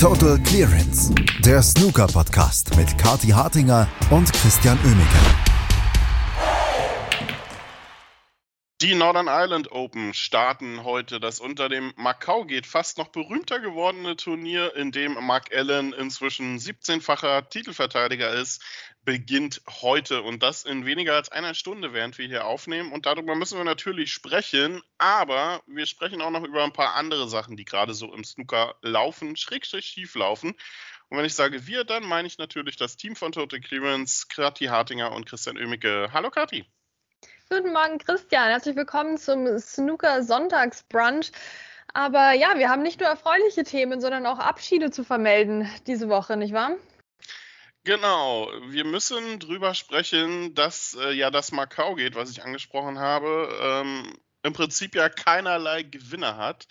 Total 0.00 0.38
Clearance, 0.44 1.12
der 1.44 1.60
Snooker-Podcast 1.60 2.76
mit 2.76 2.96
Kati 2.98 3.30
Hartinger 3.30 3.88
und 4.12 4.32
Christian 4.32 4.78
Oemeke. 4.84 5.48
Die 8.80 8.94
Northern 8.94 9.26
Ireland 9.26 9.72
Open 9.72 10.14
starten 10.14 10.84
heute. 10.84 11.18
Das 11.18 11.40
unter 11.40 11.68
dem 11.68 11.92
Macau 11.96 12.44
geht 12.44 12.64
fast 12.64 12.96
noch 12.96 13.08
berühmter 13.08 13.58
gewordene 13.58 14.14
Turnier, 14.14 14.76
in 14.76 14.92
dem 14.92 15.14
Mark 15.14 15.52
Allen 15.52 15.92
inzwischen 15.92 16.58
17-facher 16.58 17.48
Titelverteidiger 17.50 18.32
ist, 18.32 18.62
beginnt 19.04 19.62
heute 19.82 20.22
und 20.22 20.42
das 20.42 20.64
in 20.64 20.84
weniger 20.84 21.14
als 21.14 21.32
einer 21.32 21.54
Stunde, 21.54 21.92
während 21.92 22.18
wir 22.18 22.26
hier 22.26 22.46
aufnehmen. 22.46 22.92
Und 22.92 23.06
darüber 23.06 23.34
müssen 23.34 23.56
wir 23.56 23.64
natürlich 23.64 24.12
sprechen, 24.12 24.82
aber 24.98 25.62
wir 25.66 25.86
sprechen 25.86 26.20
auch 26.20 26.30
noch 26.30 26.44
über 26.44 26.64
ein 26.64 26.72
paar 26.72 26.94
andere 26.94 27.28
Sachen, 27.28 27.56
die 27.56 27.64
gerade 27.64 27.94
so 27.94 28.12
im 28.12 28.24
Snooker 28.24 28.74
laufen, 28.82 29.36
schrägstrich 29.36 29.86
schief 29.86 30.14
laufen. 30.14 30.54
Und 31.08 31.16
wenn 31.16 31.24
ich 31.24 31.34
sage 31.34 31.66
wir, 31.66 31.84
dann 31.84 32.04
meine 32.04 32.28
ich 32.28 32.36
natürlich 32.36 32.76
das 32.76 32.96
Team 32.96 33.16
von 33.16 33.32
Total 33.32 33.60
Clearance, 33.60 34.26
Kati 34.28 34.66
Hartinger 34.66 35.12
und 35.12 35.24
Christian 35.24 35.56
Oemicke. 35.56 36.10
Hallo 36.12 36.30
Kati. 36.30 36.66
Guten 37.48 37.72
Morgen, 37.72 37.96
Christian. 37.96 38.48
Herzlich 38.48 38.76
willkommen 38.76 39.16
zum 39.16 39.58
Snooker 39.58 40.22
Sonntagsbrunch. 40.22 41.32
Aber 41.94 42.32
ja, 42.32 42.58
wir 42.58 42.68
haben 42.68 42.82
nicht 42.82 43.00
nur 43.00 43.08
erfreuliche 43.08 43.64
Themen, 43.64 44.02
sondern 44.02 44.26
auch 44.26 44.38
Abschiede 44.38 44.90
zu 44.90 45.02
vermelden 45.02 45.66
diese 45.86 46.10
Woche, 46.10 46.36
nicht 46.36 46.52
wahr? 46.52 46.76
Genau, 47.84 48.50
wir 48.68 48.84
müssen 48.84 49.38
drüber 49.38 49.74
sprechen, 49.74 50.54
dass 50.54 50.94
äh, 50.94 51.12
ja 51.12 51.30
das 51.30 51.52
Macau 51.52 51.94
geht, 51.94 52.14
was 52.16 52.30
ich 52.30 52.42
angesprochen 52.42 52.98
habe, 52.98 53.48
ähm, 53.62 54.12
im 54.42 54.52
Prinzip 54.52 54.94
ja 54.94 55.08
keinerlei 55.08 55.82
Gewinner 55.82 56.36
hat. 56.36 56.66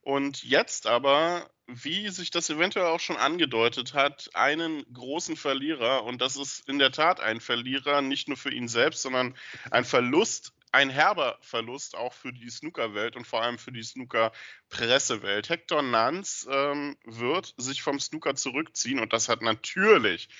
Und 0.00 0.42
jetzt 0.42 0.86
aber, 0.86 1.48
wie 1.66 2.08
sich 2.08 2.30
das 2.30 2.50
eventuell 2.50 2.86
auch 2.86 3.00
schon 3.00 3.16
angedeutet 3.16 3.94
hat, 3.94 4.30
einen 4.34 4.84
großen 4.92 5.36
Verlierer. 5.36 6.04
Und 6.04 6.20
das 6.20 6.36
ist 6.36 6.68
in 6.68 6.78
der 6.78 6.90
Tat 6.90 7.20
ein 7.20 7.40
Verlierer, 7.40 8.02
nicht 8.02 8.28
nur 8.28 8.36
für 8.36 8.52
ihn 8.52 8.66
selbst, 8.68 9.02
sondern 9.02 9.36
ein 9.70 9.84
Verlust 9.84 10.52
ein 10.72 10.88
herber 10.88 11.38
Verlust 11.42 11.96
auch 11.96 12.14
für 12.14 12.32
die 12.32 12.48
Snookerwelt 12.48 13.14
und 13.14 13.26
vor 13.26 13.42
allem 13.42 13.58
für 13.58 13.72
die 13.72 13.82
Snooker-Pressewelt. 13.82 15.50
Hector 15.50 15.82
Nanz 15.82 16.48
ähm, 16.50 16.96
wird 17.04 17.54
sich 17.58 17.82
vom 17.82 18.00
Snooker 18.00 18.34
zurückziehen 18.34 18.98
und 18.98 19.12
das 19.12 19.28
hat 19.28 19.42
natürlich 19.42 20.30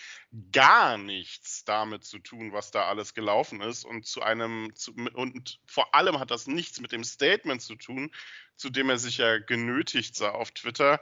gar 0.50 0.97
nichts 0.97 1.64
damit 1.64 2.05
zu 2.05 2.19
tun, 2.19 2.53
was 2.53 2.70
da 2.70 2.86
alles 2.86 3.12
gelaufen 3.12 3.60
ist 3.60 3.84
und 3.84 4.06
zu 4.06 4.22
einem 4.22 4.75
zu, 4.75 4.92
und 4.92 5.60
vor 5.66 5.94
allem 5.94 6.19
hat 6.19 6.30
das 6.30 6.47
nichts 6.47 6.80
mit 6.80 6.92
dem 6.92 7.05
Statement 7.05 7.60
zu 7.60 7.77
tun, 7.77 8.10
zu 8.56 8.70
dem 8.70 8.88
er 8.88 8.98
sich 8.98 9.19
ja 9.19 9.36
genötigt 9.38 10.16
sah 10.16 10.30
auf 10.30 10.50
Twitter. 10.53 11.00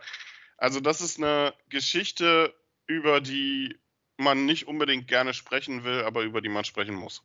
Also 0.56 0.81
das 0.81 1.01
ist 1.01 1.19
eine 1.19 1.55
Geschichte, 1.69 2.53
über 2.86 3.20
die 3.20 3.78
man 4.17 4.45
nicht 4.45 4.67
unbedingt 4.67 5.06
gerne 5.06 5.34
sprechen 5.34 5.84
will, 5.84 6.03
aber 6.03 6.23
über 6.23 6.41
die 6.41 6.48
man 6.48 6.64
sprechen 6.64 6.95
muss. 6.97 7.23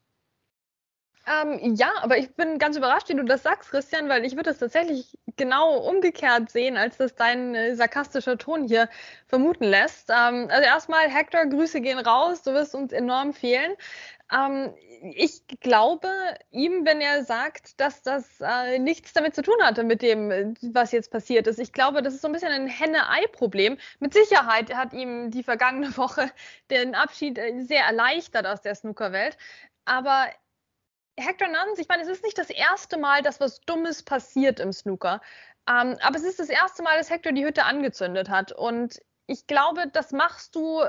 Ähm, 1.28 1.76
ja, 1.76 1.92
aber 2.02 2.18
ich 2.20 2.36
bin 2.36 2.60
ganz 2.60 2.78
überrascht, 2.78 3.10
wie 3.10 3.16
du 3.16 3.24
das 3.24 3.42
sagst, 3.42 3.72
Christian, 3.72 4.10
weil 4.10 4.26
ich 4.26 4.36
würde 4.36 4.52
es 4.52 4.60
tatsächlich 4.60 5.18
genau 5.38 5.78
umgekehrt 5.78 6.52
sehen, 6.52 6.78
als 6.78 6.98
das 6.98 7.16
dein 7.16 7.56
äh, 7.56 7.76
sarkastischer 7.76 8.38
Ton 8.38 8.68
hier 8.68 8.90
vermuten 9.26 9.64
lässt. 9.64 10.12
Ähm, 10.12 10.48
also 10.52 10.64
erstmal, 10.64 11.10
Hector, 11.10 11.46
Grüße 11.48 11.82
gehen 11.82 11.98
raus, 11.98 12.44
du 12.44 12.54
wirst 12.54 12.76
uns 12.76 12.92
enorm 12.92 13.34
fehlen. 13.34 13.74
Ähm, 14.32 14.76
ich 15.14 15.42
glaube 15.62 16.08
ihm, 16.52 16.86
wenn 16.86 17.02
er 17.02 17.24
sagt, 17.24 17.80
dass 17.80 18.04
das 18.04 18.40
äh, 18.42 18.78
nichts 18.80 19.14
damit 19.14 19.36
zu 19.36 19.42
tun 19.42 19.56
hatte 19.62 19.84
mit 19.84 20.02
dem, 20.02 20.56
was 20.74 20.92
jetzt 20.92 21.12
passiert 21.12 21.48
ist. 21.48 21.60
Ich 21.60 21.74
glaube, 21.74 22.02
das 22.02 22.14
ist 22.14 22.22
so 22.22 22.28
ein 22.28 22.34
bisschen 22.34 22.52
ein 22.52 22.68
Henne-Ei-Problem. 22.68 23.78
Mit 24.00 24.14
Sicherheit 24.14 24.74
hat 24.76 24.94
ihm 24.94 25.32
die 25.32 25.44
vergangene 25.44 25.96
Woche 25.98 26.30
den 26.70 26.94
Abschied 26.94 27.38
äh, 27.40 27.62
sehr 27.62 27.84
erleichtert 27.84 28.46
aus 28.46 28.62
der 28.62 28.76
Snookerwelt. 28.76 29.38
Aber 29.86 30.28
Hector 31.18 31.48
Nuns, 31.48 31.80
ich 31.80 31.88
meine, 31.88 32.04
es 32.04 32.10
ist 32.10 32.24
nicht 32.24 32.38
das 32.38 32.50
erste 32.50 32.98
Mal, 32.98 33.22
dass 33.22 33.40
was 33.40 33.62
Dummes 33.62 34.04
passiert 34.04 34.60
im 34.60 34.74
Snooker. 34.74 35.22
Ähm, 35.68 35.98
aber 36.02 36.18
es 36.18 36.24
ist 36.24 36.40
das 36.40 36.50
erste 36.50 36.84
Mal, 36.84 36.98
dass 36.98 37.10
Hector 37.10 37.32
die 37.32 37.46
Hütte 37.46 37.64
angezündet 37.64 38.30
hat. 38.30 38.52
Und 38.52 39.02
ich 39.28 39.48
glaube, 39.48 39.88
das 39.92 40.12
machst 40.12 40.56
du 40.56 40.84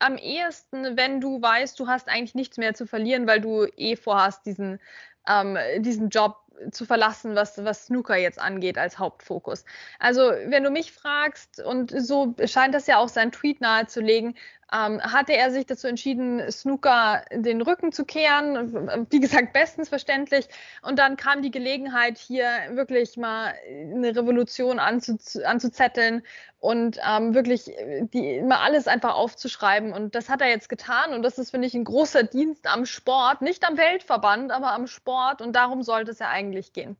am 0.00 0.16
ehesten, 0.16 0.96
wenn 0.96 1.20
du 1.20 1.40
weißt, 1.40 1.78
du 1.78 1.86
hast 1.86 2.08
eigentlich 2.08 2.34
nichts 2.34 2.56
mehr 2.56 2.74
zu 2.74 2.86
verlieren, 2.86 3.26
weil 3.26 3.40
du 3.40 3.64
eh 3.76 3.96
vorhast, 3.96 4.46
diesen, 4.46 4.80
ähm, 5.26 5.58
diesen 5.78 6.08
Job 6.08 6.36
zu 6.70 6.84
verlassen, 6.84 7.34
was, 7.34 7.62
was 7.64 7.86
Snooker 7.86 8.16
jetzt 8.16 8.38
angeht 8.38 8.78
als 8.78 8.98
Hauptfokus. 8.98 9.64
Also 9.98 10.30
wenn 10.46 10.64
du 10.64 10.70
mich 10.70 10.92
fragst, 10.92 11.60
und 11.60 11.90
so 11.96 12.34
scheint 12.46 12.74
das 12.74 12.86
ja 12.86 12.98
auch 12.98 13.08
sein 13.08 13.32
Tweet 13.32 13.60
nahezulegen, 13.60 14.34
ähm, 14.72 15.00
hatte 15.00 15.34
er 15.34 15.50
sich 15.50 15.64
dazu 15.64 15.86
entschieden, 15.86 16.50
Snooker 16.52 17.24
den 17.32 17.62
Rücken 17.62 17.90
zu 17.90 18.04
kehren. 18.04 19.06
Wie 19.10 19.20
gesagt, 19.20 19.52
bestens 19.52 19.88
verständlich. 19.88 20.46
Und 20.82 20.98
dann 20.98 21.16
kam 21.16 21.40
die 21.40 21.50
Gelegenheit, 21.50 22.18
hier 22.18 22.46
wirklich 22.70 23.16
mal 23.16 23.54
eine 23.66 24.14
Revolution 24.14 24.78
anzu 24.78 25.16
anzuzetteln 25.44 26.22
und 26.60 26.98
ähm, 27.08 27.34
wirklich 27.34 27.70
die, 28.12 28.42
mal 28.42 28.58
alles 28.58 28.88
einfach 28.88 29.14
aufzuschreiben. 29.14 29.92
Und 29.92 30.14
das 30.14 30.28
hat 30.28 30.42
er 30.42 30.48
jetzt 30.48 30.68
getan. 30.68 31.14
Und 31.14 31.22
das 31.22 31.38
ist, 31.38 31.50
finde 31.50 31.66
ich, 31.66 31.74
ein 31.74 31.84
großer 31.84 32.24
Dienst 32.24 32.66
am 32.66 32.84
Sport. 32.84 33.40
Nicht 33.40 33.66
am 33.66 33.78
Weltverband, 33.78 34.52
aber 34.52 34.72
am 34.72 34.86
Sport. 34.86 35.40
Und 35.40 35.54
darum 35.54 35.82
sollte 35.82 36.10
es 36.10 36.18
ja 36.18 36.28
eigentlich 36.28 36.47
gehen. 36.72 36.96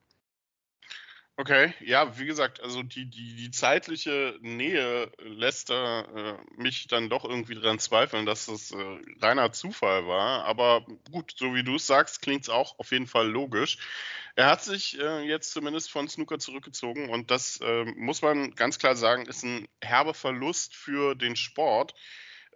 Okay, 1.41 1.73
ja, 1.79 2.19
wie 2.19 2.27
gesagt, 2.27 2.61
also 2.61 2.83
die, 2.83 3.09
die, 3.09 3.37
die 3.37 3.53
zeitliche 3.53 4.37
Nähe 4.41 5.09
lässt 5.19 5.71
äh, 5.71 6.35
mich 6.57 6.89
dann 6.89 7.09
doch 7.09 7.25
irgendwie 7.25 7.55
dran 7.55 7.79
zweifeln, 7.79 8.27
dass 8.27 8.47
das 8.47 8.73
äh, 8.73 8.99
reiner 9.23 9.53
Zufall 9.53 10.09
war. 10.09 10.45
Aber 10.47 10.85
gut, 11.13 11.33
so 11.37 11.55
wie 11.55 11.63
du 11.63 11.77
es 11.77 11.87
sagst, 11.87 12.23
klingt 12.23 12.43
es 12.43 12.49
auch 12.49 12.77
auf 12.81 12.91
jeden 12.91 13.07
Fall 13.07 13.29
logisch. 13.29 13.79
Er 14.35 14.47
hat 14.47 14.65
sich 14.65 14.99
äh, 14.99 15.21
jetzt 15.21 15.53
zumindest 15.53 15.93
von 15.93 16.09
Snooker 16.09 16.41
zurückgezogen 16.41 17.09
und 17.09 17.31
das 17.31 17.61
äh, 17.61 17.85
muss 17.85 18.21
man 18.21 18.57
ganz 18.57 18.81
klar 18.81 18.97
sagen, 18.97 19.27
ist 19.27 19.45
ein 19.45 19.69
herber 19.81 20.15
Verlust 20.15 20.75
für 20.75 21.15
den 21.15 21.37
Sport. 21.37 21.95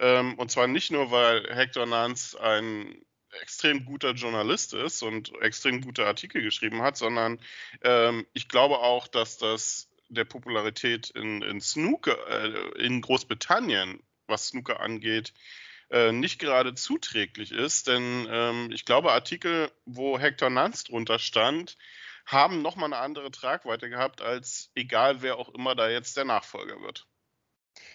Ähm, 0.00 0.36
und 0.40 0.50
zwar 0.50 0.66
nicht 0.66 0.90
nur, 0.90 1.12
weil 1.12 1.46
Hector 1.54 1.86
Nance 1.86 2.40
ein 2.40 3.00
extrem 3.40 3.84
guter 3.84 4.12
Journalist 4.12 4.74
ist 4.74 5.02
und 5.02 5.32
extrem 5.40 5.80
gute 5.80 6.06
Artikel 6.06 6.42
geschrieben 6.42 6.82
hat, 6.82 6.96
sondern 6.96 7.40
ähm, 7.82 8.26
ich 8.34 8.48
glaube 8.48 8.78
auch, 8.78 9.08
dass 9.08 9.38
das 9.38 9.88
der 10.08 10.24
Popularität 10.24 11.10
in, 11.10 11.42
in 11.42 11.60
Snooker, 11.60 12.16
äh, 12.28 12.84
in 12.84 13.00
Großbritannien, 13.00 14.02
was 14.26 14.48
Snooker 14.48 14.80
angeht, 14.80 15.32
äh, 15.90 16.12
nicht 16.12 16.38
gerade 16.38 16.74
zuträglich 16.74 17.52
ist. 17.52 17.88
Denn 17.88 18.26
ähm, 18.30 18.70
ich 18.72 18.84
glaube, 18.84 19.12
Artikel, 19.12 19.70
wo 19.84 20.18
Hector 20.18 20.50
Nance 20.50 20.84
drunter 20.84 21.18
stand, 21.18 21.76
haben 22.26 22.62
nochmal 22.62 22.92
eine 22.92 23.02
andere 23.02 23.30
Tragweite 23.30 23.88
gehabt, 23.88 24.20
als 24.20 24.70
egal 24.74 25.22
wer 25.22 25.38
auch 25.38 25.48
immer 25.48 25.74
da 25.74 25.88
jetzt 25.88 26.16
der 26.16 26.24
Nachfolger 26.24 26.80
wird. 26.82 27.06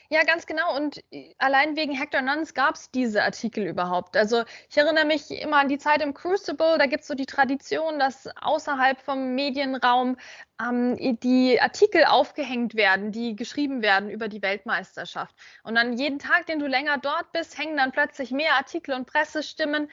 Ja, 0.09 0.23
ganz 0.23 0.45
genau. 0.45 0.73
Und 0.75 1.03
äh, 1.11 1.33
allein 1.37 1.75
wegen 1.75 1.91
Hector 1.93 2.21
Nuns 2.21 2.53
gab 2.53 2.75
es 2.75 2.91
diese 2.91 3.23
Artikel 3.23 3.65
überhaupt. 3.67 4.15
Also 4.15 4.43
ich 4.69 4.77
erinnere 4.77 5.05
mich 5.05 5.29
immer 5.31 5.57
an 5.57 5.67
die 5.67 5.77
Zeit 5.79 6.01
im 6.01 6.13
Crucible. 6.13 6.77
Da 6.77 6.85
gibt 6.85 7.01
es 7.01 7.07
so 7.07 7.13
die 7.13 7.25
Tradition, 7.25 7.99
dass 7.99 8.27
außerhalb 8.41 9.01
vom 9.01 9.35
Medienraum 9.35 10.15
ähm, 10.61 10.95
die 11.19 11.59
Artikel 11.59 12.05
aufgehängt 12.05 12.75
werden, 12.75 13.11
die 13.11 13.35
geschrieben 13.35 13.81
werden 13.81 14.09
über 14.09 14.29
die 14.29 14.41
Weltmeisterschaft. 14.41 15.35
Und 15.63 15.75
dann 15.75 15.97
jeden 15.97 16.19
Tag, 16.19 16.45
den 16.45 16.59
du 16.59 16.67
länger 16.67 16.97
dort 16.99 17.33
bist, 17.33 17.57
hängen 17.57 17.75
dann 17.75 17.91
plötzlich 17.91 18.31
mehr 18.31 18.53
Artikel 18.55 18.95
und 18.95 19.07
Pressestimmen. 19.07 19.89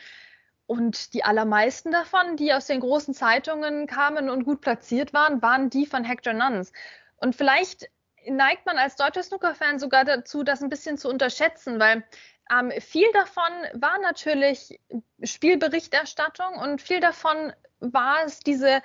Und 0.67 1.13
die 1.13 1.25
allermeisten 1.25 1.91
davon, 1.91 2.37
die 2.37 2.55
aus 2.55 2.67
den 2.67 2.81
großen 2.81 3.15
Zeitungen 3.15 3.89
kamen 3.89 4.31
und 4.31 4.45
gut 4.45 4.61
platziert 4.61 5.13
waren, 5.13 5.43
waren 5.43 5.71
die 5.71 5.87
von 5.87 6.05
Hector 6.05 6.33
Nuns. 6.35 6.73
Und 7.17 7.35
vielleicht 7.35 7.91
neigt 8.29 8.67
man 8.67 8.79
als 8.79 8.97
deutscher 8.97 9.23
Snooker-Fan 9.23 9.79
sogar 9.79 10.05
dazu, 10.05 10.43
das 10.43 10.62
ein 10.62 10.69
bisschen 10.69 10.99
zu 10.99 11.09
unterschätzen, 11.09 11.79
weil 11.79 12.05
ähm, 12.50 12.73
viel 12.81 13.11
davon 13.12 13.53
war 13.73 13.99
natürlich 14.00 14.81
Spielberichterstattung 15.23 16.56
und 16.56 16.82
viel 16.82 17.00
davon 17.00 17.53
war 17.81 18.25
es 18.25 18.41
diese 18.41 18.82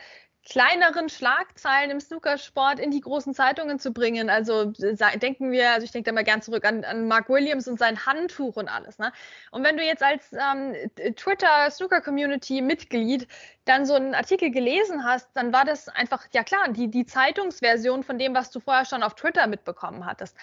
kleineren 0.47 1.09
Schlagzeilen 1.09 1.91
im 1.91 1.99
Snookersport 1.99 2.79
in 2.79 2.91
die 2.91 3.01
großen 3.01 3.33
Zeitungen 3.33 3.77
zu 3.77 3.91
bringen. 3.91 4.29
Also 4.29 4.73
denken 5.21 5.51
wir, 5.51 5.71
also 5.71 5.85
ich 5.85 5.91
denke 5.91 6.09
da 6.09 6.13
mal 6.13 6.23
gern 6.23 6.41
zurück 6.41 6.65
an, 6.65 6.83
an 6.83 7.07
Mark 7.07 7.29
Williams 7.29 7.67
und 7.67 7.77
sein 7.77 8.05
Handtuch 8.05 8.55
und 8.55 8.67
alles. 8.67 8.97
Ne? 8.97 9.11
Und 9.51 9.63
wenn 9.63 9.77
du 9.77 9.83
jetzt 9.83 10.01
als 10.01 10.31
ähm, 10.33 10.73
Twitter 11.15 11.69
Snooker 11.69 12.01
Community 12.01 12.61
Mitglied 12.61 13.27
dann 13.65 13.85
so 13.85 13.93
einen 13.93 14.15
Artikel 14.15 14.49
gelesen 14.49 15.03
hast, 15.03 15.29
dann 15.35 15.53
war 15.53 15.65
das 15.65 15.89
einfach, 15.89 16.25
ja 16.31 16.43
klar, 16.43 16.69
die, 16.69 16.89
die 16.89 17.05
Zeitungsversion 17.05 18.03
von 18.03 18.17
dem, 18.17 18.33
was 18.33 18.49
du 18.49 18.59
vorher 18.59 18.85
schon 18.85 19.03
auf 19.03 19.15
Twitter 19.15 19.45
mitbekommen 19.45 20.05
hattest. 20.05 20.35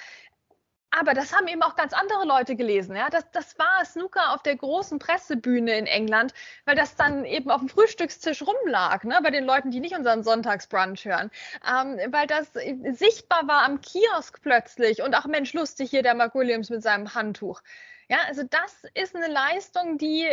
Aber 0.91 1.15
das 1.15 1.35
haben 1.35 1.47
eben 1.49 1.63
auch 1.63 1.77
ganz 1.77 1.93
andere 1.93 2.25
Leute 2.25 2.57
gelesen. 2.57 2.97
Ja? 2.97 3.11
Das, 3.11 3.31
das 3.33 3.59
war 3.59 3.85
Snooker 3.85 4.33
auf 4.33 4.43
der 4.43 4.57
großen 4.57 4.99
Pressebühne 4.99 5.77
in 5.77 5.87
England, 5.87 6.33
weil 6.65 6.77
das 6.77 6.97
dann 6.97 7.25
eben 7.25 7.51
auf 7.51 7.61
dem 7.61 7.69
Frühstückstisch 7.69 8.43
rumlag, 8.43 9.05
ne? 9.05 9.19
bei 9.23 9.31
den 9.31 9.45
Leuten, 9.45 9.71
die 9.71 9.81
nicht 9.81 9.97
unseren 9.97 10.23
Sonntagsbrunch 10.23 11.05
hören. 11.05 11.31
Ähm, 11.69 11.99
weil 12.13 12.27
das 12.27 12.53
sichtbar 12.53 13.47
war 13.47 13.65
am 13.65 13.81
Kiosk 13.81 14.41
plötzlich 14.43 15.03
und 15.03 15.15
auch 15.15 15.27
Mensch 15.27 15.53
lustig 15.53 15.91
hier 15.91 16.03
der 16.03 16.15
Mark 16.15 16.35
Williams 16.35 16.71
mit 16.71 16.83
seinem 16.83 17.15
Handtuch. 17.15 17.63
Ja, 18.09 18.19
also 18.29 18.43
das 18.45 18.85
ist 18.95 19.17
eine 19.17 19.29
Leistung, 19.29 19.99
die 19.99 20.27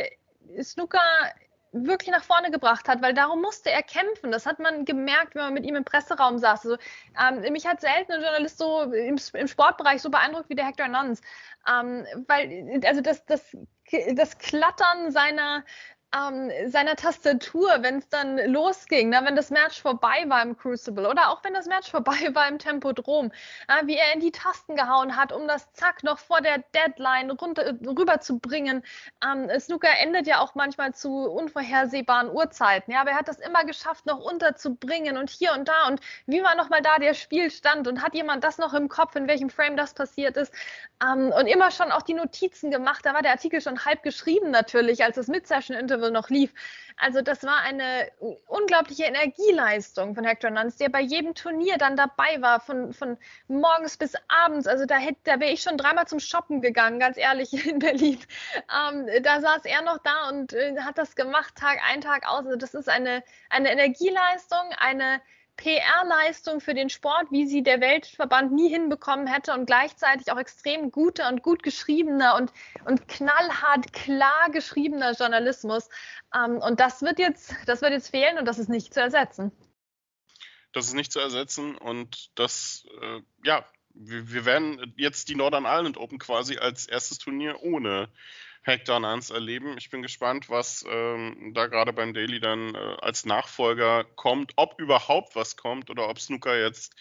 Snooker 0.61 1.01
wirklich 1.74 2.12
nach 2.12 2.24
vorne 2.24 2.52
gebracht 2.52 2.88
hat, 2.88 3.02
weil 3.02 3.14
darum 3.14 3.42
musste 3.42 3.72
er 3.72 3.84
kämpfen. 3.84 4.31
Das 4.31 4.46
hat 4.46 4.60
man 4.60 4.86
gemerkt, 4.86 5.36
wenn 5.36 5.44
man 5.44 5.54
mit 5.54 5.66
ihm 5.66 5.75
im 5.75 5.84
Presseraum 5.84 6.38
saß. 6.38 6.66
Also, 6.66 6.78
ähm, 7.20 7.52
mich 7.52 7.66
hat 7.66 7.81
selten 7.81 8.14
ein 8.14 8.22
Journalist 8.22 8.58
so 8.58 8.84
im, 8.84 9.18
im, 9.34 9.48
Sportbereich 9.48 10.02
so 10.02 10.10
beeindruckt 10.10 10.50
wie 10.50 10.56
der 10.56 10.66
Hector 10.66 10.88
Nuns. 10.88 11.22
Ähm, 11.68 12.06
weil, 12.28 12.81
also 12.86 13.02
das, 13.02 13.25
das, 13.25 13.58
das 14.14 14.38
Klattern 14.38 15.12
seiner, 15.12 15.64
ähm, 16.15 16.51
seiner 16.69 16.95
Tastatur, 16.95 17.69
wenn 17.81 17.98
es 17.98 18.10
dann 18.10 18.38
losging, 18.51 19.10
ne, 19.10 19.21
wenn 19.24 19.36
das 19.36 19.50
Match 19.50 19.81
vorbei 19.81 20.25
war 20.27 20.44
im 20.44 20.57
Crucible 20.57 21.10
oder 21.10 21.30
auch 21.30 21.44
wenn 21.44 21.54
das 21.54 21.65
Match 21.65 21.89
vorbei 21.89 22.13
war 22.33 22.48
im 22.48 22.60
Tempodrom, 22.60 23.31
äh, 23.68 23.88
wie 23.88 23.95
er 23.95 24.13
in 24.13 24.19
die 24.19 24.31
Tasten 24.31 24.75
gehauen 24.75 25.18
hat, 25.18 25.31
um 25.31 25.48
das 25.48 25.71
Zack 25.74 26.04
noch 26.04 26.19
vor 26.19 26.42
der 26.42 26.60
Deadline 26.75 27.31
runter, 27.31 27.74
rüber 27.86 28.19
zu 28.19 28.38
bringen. 28.39 28.83
Ähm, 29.25 29.50
Snooker 29.60 29.89
endet 30.01 30.27
ja 30.27 30.39
auch 30.39 30.54
manchmal 30.56 30.94
zu 30.94 31.10
unvorhersehbaren 31.10 32.30
Uhrzeiten, 32.30 32.92
ja, 32.92 33.01
aber 33.01 33.12
er 33.12 33.18
hat 33.18 33.27
das 33.27 33.39
immer 33.39 33.65
geschafft, 33.65 34.06
noch 34.06 34.19
unterzubringen 34.19 35.18
und 35.18 35.30
hier 35.30 35.54
und 35.54 35.68
da. 35.68 35.88
Und 35.88 36.00
wie 36.27 36.44
war 36.44 36.56
nochmal 36.56 36.81
da 36.81 36.98
der 37.00 37.15
Spielstand 37.15 37.88
und 37.88 38.04
hat 38.04 38.13
jemand 38.13 38.44
das 38.44 38.57
noch 38.57 38.74
im 38.74 38.88
Kopf, 38.88 39.15
in 39.15 39.27
welchem 39.27 39.50
Frame 39.50 39.77
das 39.77 39.94
passiert 39.94 40.38
ist? 40.38 40.54
Ähm, 41.04 41.33
und 41.38 41.48
immer 41.48 41.71
schon 41.71 41.92
auch 41.92 42.04
die 42.04 42.13
Notizen 42.13 42.69
gemacht, 42.69 43.06
da 43.06 43.13
war 43.13 43.24
der 43.24 43.31
Artikel 43.31 43.62
schon 43.62 43.83
halb 43.83 44.04
geschrieben 44.04 44.51
natürlich, 44.51 45.04
als 45.04 45.15
das 45.15 45.27
Mid-Session-Interview 45.27 46.02
Festival 46.03 46.11
noch 46.11 46.29
lief. 46.29 46.53
Also 46.97 47.21
das 47.21 47.44
war 47.44 47.61
eine 47.61 48.11
unglaubliche 48.47 49.05
Energieleistung 49.05 50.13
von 50.13 50.23
Hector 50.23 50.51
Nuns, 50.51 50.77
der 50.77 50.89
bei 50.89 51.01
jedem 51.01 51.33
Turnier 51.33 51.77
dann 51.77 51.97
dabei 51.97 52.39
war, 52.39 52.59
von, 52.59 52.94
von 52.94 53.17
morgens 53.47 53.97
bis 53.97 54.13
abends. 54.27 54.67
Also 54.67 54.85
da, 54.85 54.97
da 55.23 55.39
wäre 55.39 55.51
ich 55.51 55.61
schon 55.63 55.77
dreimal 55.77 56.07
zum 56.07 56.19
Shoppen 56.19 56.61
gegangen, 56.61 57.00
ganz 57.00 57.17
ehrlich, 57.17 57.53
in 57.65 57.79
Berlin. 57.79 58.19
Ähm, 58.55 59.07
da 59.23 59.41
saß 59.41 59.65
er 59.65 59.81
noch 59.81 59.97
da 60.03 60.29
und 60.29 60.53
äh, 60.53 60.75
hat 60.81 60.97
das 60.97 61.15
gemacht, 61.15 61.55
Tag 61.55 61.79
ein, 61.89 62.01
Tag 62.01 62.27
aus. 62.27 62.45
Also 62.45 62.57
das 62.57 62.73
ist 62.75 62.89
eine, 62.89 63.23
eine 63.50 63.71
Energieleistung, 63.71 64.69
eine 64.77 65.21
PR-Leistung 65.57 66.59
für 66.59 66.73
den 66.73 66.89
Sport, 66.89 67.31
wie 67.31 67.45
sie 67.45 67.63
der 67.63 67.79
Weltverband 67.79 68.51
nie 68.51 68.69
hinbekommen 68.69 69.27
hätte 69.27 69.53
und 69.53 69.65
gleichzeitig 69.65 70.31
auch 70.31 70.38
extrem 70.38 70.91
guter 70.91 71.29
und 71.29 71.44
gut 71.44 71.63
geschriebener 71.63 72.35
und, 72.35 72.51
und 72.85 73.07
knallhart 73.07 73.94
klar 73.94 74.50
geschriebener 74.51 75.13
Journalismus. 75.13 75.89
Ähm, 76.35 76.57
und 76.57 76.79
das 76.79 77.01
wird 77.01 77.19
jetzt, 77.19 77.55
das 77.65 77.81
wird 77.81 77.91
jetzt 77.91 78.09
fehlen 78.09 78.38
und 78.38 78.45
das 78.45 78.59
ist 78.59 78.69
nicht 78.69 78.94
zu 78.94 79.01
ersetzen. 79.01 79.51
Das 80.71 80.88
ist 80.88 80.95
nicht 80.95 81.11
zu 81.11 81.19
ersetzen 81.19 81.77
und 81.77 82.31
das, 82.35 82.85
äh, 83.01 83.21
ja, 83.44 83.65
wir, 83.94 84.31
wir 84.31 84.45
werden 84.45 84.94
jetzt 84.97 85.29
die 85.29 85.35
Northern 85.35 85.65
Ireland 85.65 85.97
Open 85.97 86.17
quasi 86.17 86.57
als 86.57 86.88
erstes 86.88 87.19
Turnier 87.19 87.61
ohne 87.61 88.09
Hector 88.63 89.00
Nance 89.00 89.33
erleben. 89.33 89.77
Ich 89.77 89.89
bin 89.89 90.01
gespannt, 90.01 90.50
was 90.50 90.86
ähm, 90.89 91.54
da 91.54 91.68
gerade 91.68 91.94
beim 91.94 92.13
Daily 92.13 92.39
dann 92.39 92.75
äh, 92.75 92.98
als 93.01 93.25
Nachfolger 93.25 94.06
kommt, 94.15 94.54
ob 94.56 94.80
überhaupt 94.80 95.36
was 95.36 95.57
kommt 95.57 95.89
oder 95.89 96.10
ob 96.10 96.19
Snooker 96.19 96.57
jetzt 96.57 96.95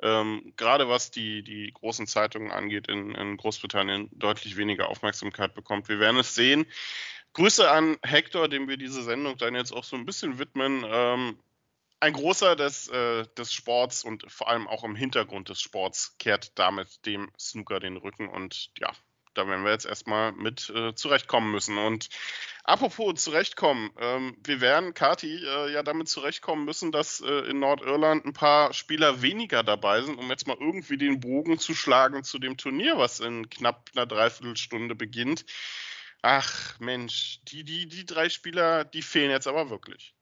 ähm, 0.00 0.52
gerade 0.56 0.88
was 0.88 1.10
die, 1.10 1.42
die 1.42 1.72
großen 1.72 2.06
Zeitungen 2.06 2.52
angeht 2.52 2.88
in, 2.88 3.14
in, 3.14 3.36
Großbritannien 3.36 4.08
deutlich 4.12 4.56
weniger 4.56 4.88
Aufmerksamkeit 4.88 5.54
bekommt. 5.54 5.88
Wir 5.88 5.98
werden 5.98 6.18
es 6.18 6.34
sehen. 6.34 6.66
Grüße 7.32 7.68
an 7.68 7.96
Hector, 8.02 8.48
dem 8.48 8.68
wir 8.68 8.76
diese 8.76 9.02
Sendung 9.02 9.36
dann 9.38 9.54
jetzt 9.54 9.72
auch 9.72 9.84
so 9.84 9.96
ein 9.96 10.06
bisschen 10.06 10.38
widmen. 10.38 10.84
Ähm, 10.86 11.38
ein 12.00 12.12
großer 12.12 12.54
des, 12.54 12.88
äh, 12.88 13.26
des 13.36 13.52
Sports 13.52 14.04
und 14.04 14.30
vor 14.30 14.48
allem 14.48 14.68
auch 14.68 14.84
im 14.84 14.94
Hintergrund 14.94 15.48
des 15.48 15.60
Sports 15.60 16.16
kehrt 16.18 16.56
damit 16.56 17.04
dem 17.06 17.30
Snooker 17.38 17.80
den 17.80 17.96
Rücken 17.96 18.28
und 18.28 18.70
ja, 18.78 18.92
da 19.38 19.46
werden 19.46 19.64
wir 19.64 19.70
jetzt 19.70 19.86
erstmal 19.86 20.32
mit 20.32 20.68
äh, 20.70 20.94
zurechtkommen 20.94 21.52
müssen. 21.52 21.78
Und 21.78 22.08
apropos 22.64 23.22
zurechtkommen, 23.22 23.90
ähm, 23.98 24.36
wir 24.44 24.60
werden, 24.60 24.94
Kati, 24.94 25.44
äh, 25.44 25.72
ja 25.72 25.82
damit 25.84 26.08
zurechtkommen 26.08 26.64
müssen, 26.64 26.90
dass 26.90 27.20
äh, 27.20 27.48
in 27.50 27.60
Nordirland 27.60 28.26
ein 28.26 28.32
paar 28.32 28.72
Spieler 28.72 29.22
weniger 29.22 29.62
dabei 29.62 30.02
sind, 30.02 30.18
um 30.18 30.28
jetzt 30.28 30.48
mal 30.48 30.56
irgendwie 30.58 30.98
den 30.98 31.20
Bogen 31.20 31.58
zu 31.58 31.74
schlagen 31.74 32.24
zu 32.24 32.40
dem 32.40 32.56
Turnier, 32.56 32.98
was 32.98 33.20
in 33.20 33.48
knapp 33.48 33.90
einer 33.94 34.06
Dreiviertelstunde 34.06 34.96
beginnt. 34.96 35.44
Ach 36.22 36.78
Mensch, 36.80 37.38
die, 37.44 37.62
die, 37.62 37.86
die 37.86 38.04
drei 38.04 38.28
Spieler, 38.28 38.84
die 38.84 39.02
fehlen 39.02 39.30
jetzt 39.30 39.46
aber 39.46 39.70
wirklich. 39.70 40.17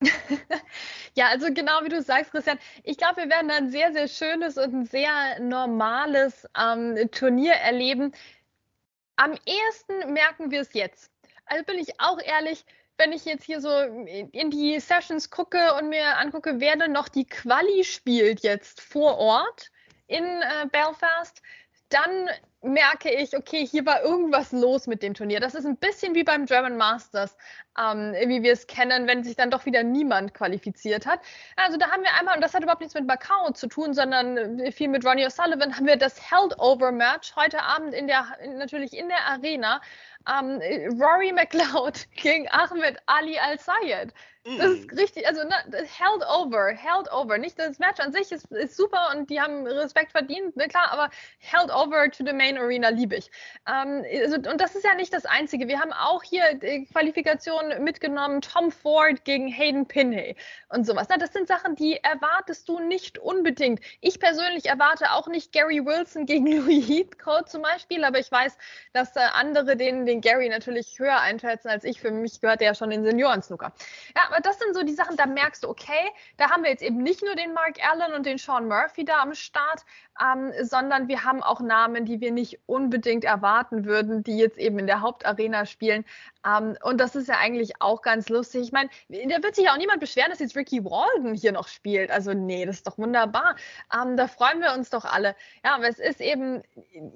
ja, 1.14 1.28
also 1.28 1.46
genau 1.52 1.82
wie 1.82 1.88
du 1.88 2.02
sagst, 2.02 2.30
Christian, 2.30 2.58
ich 2.82 2.98
glaube, 2.98 3.22
wir 3.22 3.30
werden 3.30 3.50
ein 3.50 3.70
sehr, 3.70 3.92
sehr 3.92 4.08
schönes 4.08 4.58
und 4.58 4.74
ein 4.74 4.86
sehr 4.86 5.40
normales 5.40 6.46
ähm, 6.58 7.10
Turnier 7.10 7.54
erleben. 7.54 8.12
Am 9.16 9.32
ehesten 9.46 10.12
merken 10.12 10.50
wir 10.50 10.60
es 10.60 10.74
jetzt. 10.74 11.10
Also 11.46 11.64
bin 11.64 11.78
ich 11.78 11.98
auch 12.00 12.20
ehrlich, 12.20 12.64
wenn 12.98 13.12
ich 13.12 13.24
jetzt 13.24 13.44
hier 13.44 13.60
so 13.60 13.70
in 13.70 14.50
die 14.50 14.80
Sessions 14.80 15.30
gucke 15.30 15.74
und 15.74 15.88
mir 15.88 16.18
angucke, 16.18 16.60
wer 16.60 16.76
denn 16.76 16.92
noch 16.92 17.08
die 17.08 17.26
Quali 17.26 17.84
spielt 17.84 18.42
jetzt 18.42 18.80
vor 18.80 19.18
Ort 19.18 19.70
in 20.06 20.24
äh, 20.24 20.66
Belfast, 20.70 21.42
dann 21.88 22.28
merke 22.66 23.10
ich, 23.10 23.36
okay, 23.36 23.66
hier 23.66 23.86
war 23.86 24.02
irgendwas 24.02 24.52
los 24.52 24.86
mit 24.86 25.02
dem 25.02 25.14
Turnier. 25.14 25.40
Das 25.40 25.54
ist 25.54 25.66
ein 25.66 25.76
bisschen 25.76 26.14
wie 26.14 26.24
beim 26.24 26.46
German 26.46 26.76
Masters, 26.76 27.36
ähm, 27.78 28.12
wie 28.26 28.42
wir 28.42 28.52
es 28.52 28.66
kennen, 28.66 29.06
wenn 29.06 29.24
sich 29.24 29.36
dann 29.36 29.50
doch 29.50 29.66
wieder 29.66 29.82
niemand 29.82 30.34
qualifiziert 30.34 31.06
hat. 31.06 31.20
Also 31.56 31.78
da 31.78 31.90
haben 31.90 32.02
wir 32.02 32.14
einmal, 32.18 32.34
und 32.34 32.42
das 32.42 32.54
hat 32.54 32.62
überhaupt 32.62 32.80
nichts 32.80 32.94
mit 32.94 33.06
Macau 33.06 33.50
zu 33.52 33.68
tun, 33.68 33.94
sondern 33.94 34.60
viel 34.72 34.88
mit 34.88 35.04
Ronnie 35.04 35.26
O'Sullivan, 35.26 35.74
haben 35.74 35.86
wir 35.86 35.96
das 35.96 36.30
Held-Over-Match 36.30 37.36
heute 37.36 37.62
Abend 37.62 37.94
in 37.94 38.06
der, 38.06 38.26
natürlich 38.56 38.96
in 38.96 39.08
der 39.08 39.24
Arena. 39.26 39.80
Ähm, 40.28 40.60
Rory 41.00 41.32
McLeod 41.32 42.06
gegen 42.16 42.48
Ahmed 42.50 42.98
Ali 43.06 43.38
Al-Sayed. 43.38 44.12
Das 44.58 44.70
ist 44.70 44.92
mhm. 44.92 44.98
richtig, 44.98 45.26
also 45.26 45.42
ne, 45.42 45.56
held 45.72 46.22
over, 46.28 46.68
held 46.68 47.10
over. 47.10 47.36
Nicht 47.36 47.58
das 47.58 47.80
Match 47.80 47.98
an 47.98 48.12
sich 48.12 48.30
ist, 48.30 48.46
ist 48.52 48.76
super 48.76 49.10
und 49.12 49.28
die 49.28 49.40
haben 49.40 49.66
Respekt 49.66 50.12
verdient, 50.12 50.56
ne, 50.56 50.68
klar, 50.68 50.92
aber 50.92 51.10
held 51.38 51.68
over 51.72 52.08
to 52.08 52.24
the 52.24 52.32
main 52.32 52.55
arena 52.58 52.90
liebe 52.90 53.16
ich. 53.16 53.30
Ähm, 53.66 54.04
also, 54.22 54.36
und 54.36 54.60
das 54.60 54.74
ist 54.74 54.84
ja 54.84 54.94
nicht 54.94 55.12
das 55.12 55.26
Einzige. 55.26 55.68
Wir 55.68 55.80
haben 55.80 55.92
auch 55.92 56.22
hier 56.22 56.54
die 56.54 56.86
Qualifikation 56.86 57.82
mitgenommen, 57.82 58.40
Tom 58.40 58.70
Ford 58.70 59.24
gegen 59.24 59.48
Hayden 59.48 59.86
Pinney 59.86 60.36
und 60.68 60.86
sowas. 60.86 61.06
Na, 61.08 61.16
das 61.16 61.32
sind 61.32 61.48
Sachen, 61.48 61.74
die 61.74 61.96
erwartest 61.96 62.68
du 62.68 62.78
nicht 62.80 63.18
unbedingt. 63.18 63.80
Ich 64.00 64.20
persönlich 64.20 64.66
erwarte 64.66 65.12
auch 65.12 65.28
nicht 65.28 65.52
Gary 65.52 65.84
Wilson 65.84 66.26
gegen 66.26 66.46
Louis 66.52 66.88
Heathcote 66.88 67.46
zum 67.46 67.62
Beispiel, 67.62 68.04
aber 68.04 68.18
ich 68.18 68.30
weiß, 68.30 68.56
dass 68.92 69.16
äh, 69.16 69.20
andere 69.32 69.76
den, 69.76 70.06
den 70.06 70.20
Gary 70.20 70.48
natürlich 70.48 70.98
höher 70.98 71.20
einschätzen 71.20 71.68
als 71.68 71.84
ich. 71.84 72.00
Für 72.00 72.10
mich 72.10 72.40
gehört 72.40 72.60
der 72.60 72.68
ja 72.68 72.74
schon 72.74 72.90
in 72.90 73.04
Senioren-Snooker. 73.04 73.72
Ja, 74.14 74.22
aber 74.28 74.40
das 74.40 74.58
sind 74.58 74.74
so 74.74 74.82
die 74.82 74.92
Sachen, 74.92 75.16
da 75.16 75.26
merkst 75.26 75.64
du, 75.64 75.68
okay, 75.68 76.10
da 76.36 76.50
haben 76.50 76.62
wir 76.62 76.70
jetzt 76.70 76.82
eben 76.82 76.98
nicht 76.98 77.22
nur 77.22 77.34
den 77.34 77.52
Mark 77.52 77.76
Allen 77.82 78.12
und 78.12 78.26
den 78.26 78.38
Sean 78.38 78.68
Murphy 78.68 79.04
da 79.04 79.20
am 79.20 79.34
Start, 79.34 79.84
ähm, 80.20 80.52
sondern 80.62 81.08
wir 81.08 81.24
haben 81.24 81.42
auch 81.42 81.60
Namen, 81.60 82.04
die 82.04 82.20
wir 82.20 82.32
nicht 82.32 82.60
unbedingt 82.66 83.24
erwarten 83.24 83.84
würden, 83.84 84.22
die 84.22 84.36
jetzt 84.36 84.58
eben 84.58 84.78
in 84.78 84.86
der 84.86 85.00
Hauptarena 85.00 85.66
spielen. 85.66 86.04
Ähm, 86.46 86.76
und 86.82 86.98
das 86.98 87.16
ist 87.16 87.28
ja 87.28 87.36
eigentlich 87.38 87.80
auch 87.80 88.02
ganz 88.02 88.28
lustig. 88.28 88.62
Ich 88.62 88.72
meine, 88.72 88.90
da 89.08 89.42
wird 89.42 89.54
sich 89.54 89.68
auch 89.68 89.76
niemand 89.76 90.00
beschweren, 90.00 90.30
dass 90.30 90.40
jetzt 90.40 90.56
Ricky 90.56 90.84
Walden 90.84 91.34
hier 91.34 91.52
noch 91.52 91.68
spielt. 91.68 92.10
Also 92.10 92.32
nee, 92.32 92.64
das 92.66 92.76
ist 92.76 92.86
doch 92.86 92.98
wunderbar. 92.98 93.56
Ähm, 93.94 94.16
da 94.16 94.28
freuen 94.28 94.60
wir 94.60 94.74
uns 94.74 94.90
doch 94.90 95.04
alle. 95.04 95.34
Ja, 95.64 95.74
aber 95.74 95.88
es 95.88 95.98
ist 95.98 96.20
eben 96.20 96.62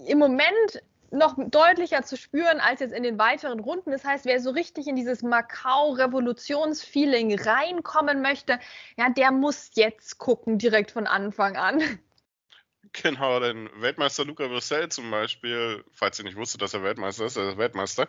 im 0.07 0.19
Moment 0.19 0.83
noch 1.11 1.35
deutlicher 1.39 2.03
zu 2.03 2.17
spüren 2.17 2.61
als 2.61 2.81
jetzt 2.81 2.95
in 2.95 3.03
den 3.03 3.19
weiteren 3.19 3.61
Runden. 3.61 3.91
Das 3.91 4.05
heißt, 4.05 4.25
wer 4.27 4.41
so 4.41 4.51
richtig 4.51 4.87
in 4.87 4.97
dieses 4.97 5.23
Macau-Revolutionsfeeling 5.23 7.39
reinkommen 7.41 8.21
möchte, 8.23 8.59
ja, 8.97 9.11
der 9.11 9.33
muss 9.33 9.71
jetzt 9.75 10.17
gucken, 10.19 10.59
direkt 10.59 10.93
von 10.93 11.07
Anfang 11.07 11.57
an. 11.57 11.83
Genau, 12.93 13.39
denn 13.39 13.71
Weltmeister 13.77 14.25
Luca 14.25 14.49
Brissell 14.49 14.89
zum 14.89 15.13
Beispiel, 15.13 15.85
falls 15.93 16.19
ihr 16.19 16.25
nicht 16.25 16.37
wusstet, 16.37 16.61
dass 16.61 16.75
er 16.75 16.83
Weltmeister 16.83 17.25
ist, 17.25 17.37
er 17.37 17.51
ist 17.51 17.57
Weltmeister, 17.57 18.09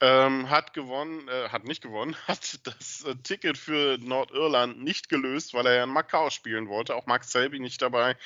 ähm, 0.00 0.50
hat 0.50 0.74
gewonnen, 0.74 1.26
äh, 1.28 1.48
hat 1.48 1.64
nicht 1.64 1.82
gewonnen, 1.82 2.14
hat 2.28 2.66
das 2.66 3.04
äh, 3.04 3.14
Ticket 3.22 3.56
für 3.56 3.96
Nordirland 3.98 4.82
nicht 4.84 5.08
gelöst, 5.08 5.54
weil 5.54 5.66
er 5.66 5.76
ja 5.76 5.84
in 5.84 5.90
Macau 5.90 6.28
spielen 6.28 6.68
wollte. 6.68 6.94
Auch 6.94 7.06
Mark 7.06 7.24
Selby 7.24 7.58
nicht 7.58 7.80
dabei. 7.80 8.16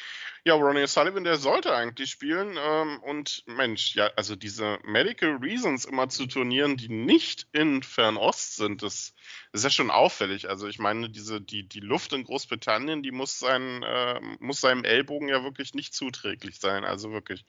Ja, 0.45 0.55
Ronnie 0.55 0.89
Sullivan, 0.89 1.23
der 1.23 1.37
sollte 1.37 1.73
eigentlich 1.73 2.11
spielen. 2.11 2.57
Ähm, 2.59 3.01
und 3.05 3.45
Mensch, 3.47 3.95
ja, 3.95 4.11
also 4.17 4.35
diese 4.35 4.81
Medical 4.83 5.37
Reasons 5.37 5.85
immer 5.85 6.09
zu 6.09 6.27
Turnieren, 6.27 6.77
die 6.77 6.89
nicht 6.89 7.47
in 7.53 7.85
Fernost 7.85 8.57
sind, 8.57 8.83
das, 8.83 9.15
das 9.53 9.61
ist 9.61 9.65
ja 9.65 9.71
schon 9.71 9.91
auffällig. 9.93 10.49
Also 10.49 10.67
ich 10.67 10.81
meine, 10.81 11.11
diese, 11.11 11.41
die, 11.41 11.69
die 11.69 11.79
Luft 11.79 12.13
in 12.13 12.25
Großbritannien, 12.25 13.05
die 13.05 13.13
muss, 13.13 13.39
sein, 13.39 13.85
äh, 13.85 14.21
muss 14.41 14.61
seinem 14.61 14.83
Ellbogen 14.83 15.29
ja 15.29 15.45
wirklich 15.45 15.75
nicht 15.75 15.95
zuträglich 15.95 16.59
sein. 16.59 16.85
Also 16.85 17.13
wirklich. 17.13 17.45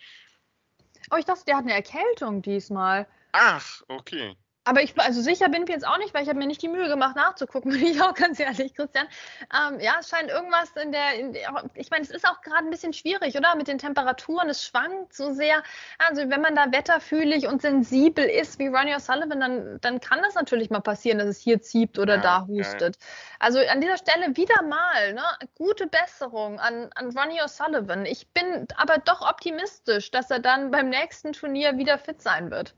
Oh, 1.09 1.17
ich 1.17 1.25
dachte, 1.25 1.45
der 1.45 1.57
hat 1.57 1.63
eine 1.63 1.73
Erkältung 1.73 2.43
diesmal. 2.43 3.07
Ach, 3.31 3.81
okay. 3.87 4.35
Aber 4.65 4.81
ich, 4.81 4.97
also 4.97 5.21
sicher 5.21 5.49
bin 5.49 5.63
ich 5.63 5.69
jetzt 5.69 5.85
auch 5.85 5.97
nicht, 5.97 6.13
weil 6.13 6.23
ich 6.23 6.29
habe 6.29 6.39
mir 6.39 6.47
nicht 6.47 6.61
die 6.61 6.69
Mühe 6.69 6.87
gemacht 6.87 7.15
nachzugucken, 7.15 7.71
bin 7.73 7.85
ich 7.85 8.01
auch 8.01 8.13
ganz 8.13 8.39
ehrlich, 8.39 8.73
Christian. 8.73 9.07
Ähm, 9.53 9.79
ja, 9.79 9.95
es 9.99 10.09
scheint 10.09 10.29
irgendwas 10.29 10.71
in 10.81 10.91
der, 10.91 11.15
in 11.15 11.33
der 11.33 11.63
ich 11.73 11.91
meine, 11.91 12.03
es 12.03 12.09
ist 12.09 12.25
auch 12.27 12.41
gerade 12.41 12.65
ein 12.65 12.69
bisschen 12.69 12.93
schwierig, 12.93 13.37
oder? 13.37 13.55
Mit 13.55 13.67
den 13.67 13.77
Temperaturen, 13.77 14.49
es 14.49 14.63
schwankt 14.63 15.13
so 15.13 15.33
sehr. 15.33 15.61
Also 15.97 16.29
wenn 16.29 16.41
man 16.41 16.55
da 16.55 16.71
wetterfühlig 16.71 17.47
und 17.47 17.61
sensibel 17.61 18.23
ist, 18.23 18.57
wie 18.57 18.67
Ronnie 18.67 18.95
O'Sullivan, 18.95 19.39
dann, 19.39 19.81
dann 19.81 19.99
kann 19.99 20.21
das 20.21 20.35
natürlich 20.35 20.69
mal 20.69 20.79
passieren, 20.79 21.19
dass 21.19 21.27
es 21.27 21.39
hier 21.39 21.61
zieht 21.61 21.99
oder 21.99 22.15
ja, 22.15 22.21
da 22.21 22.47
hustet. 22.47 22.97
Ja. 22.99 23.07
Also 23.39 23.59
an 23.59 23.81
dieser 23.81 23.97
Stelle 23.97 24.37
wieder 24.37 24.61
mal, 24.63 25.13
ne, 25.13 25.23
gute 25.55 25.87
Besserung 25.87 26.59
an, 26.59 26.89
an 26.95 27.17
Ronnie 27.17 27.41
O'Sullivan. 27.41 28.05
Ich 28.05 28.29
bin 28.29 28.67
aber 28.77 28.97
doch 28.99 29.21
optimistisch, 29.21 30.11
dass 30.11 30.31
er 30.31 30.39
dann 30.39 30.71
beim 30.71 30.89
nächsten 30.89 31.33
Turnier 31.33 31.77
wieder 31.77 31.97
fit 31.97 32.21
sein 32.21 32.49
wird 32.49 32.73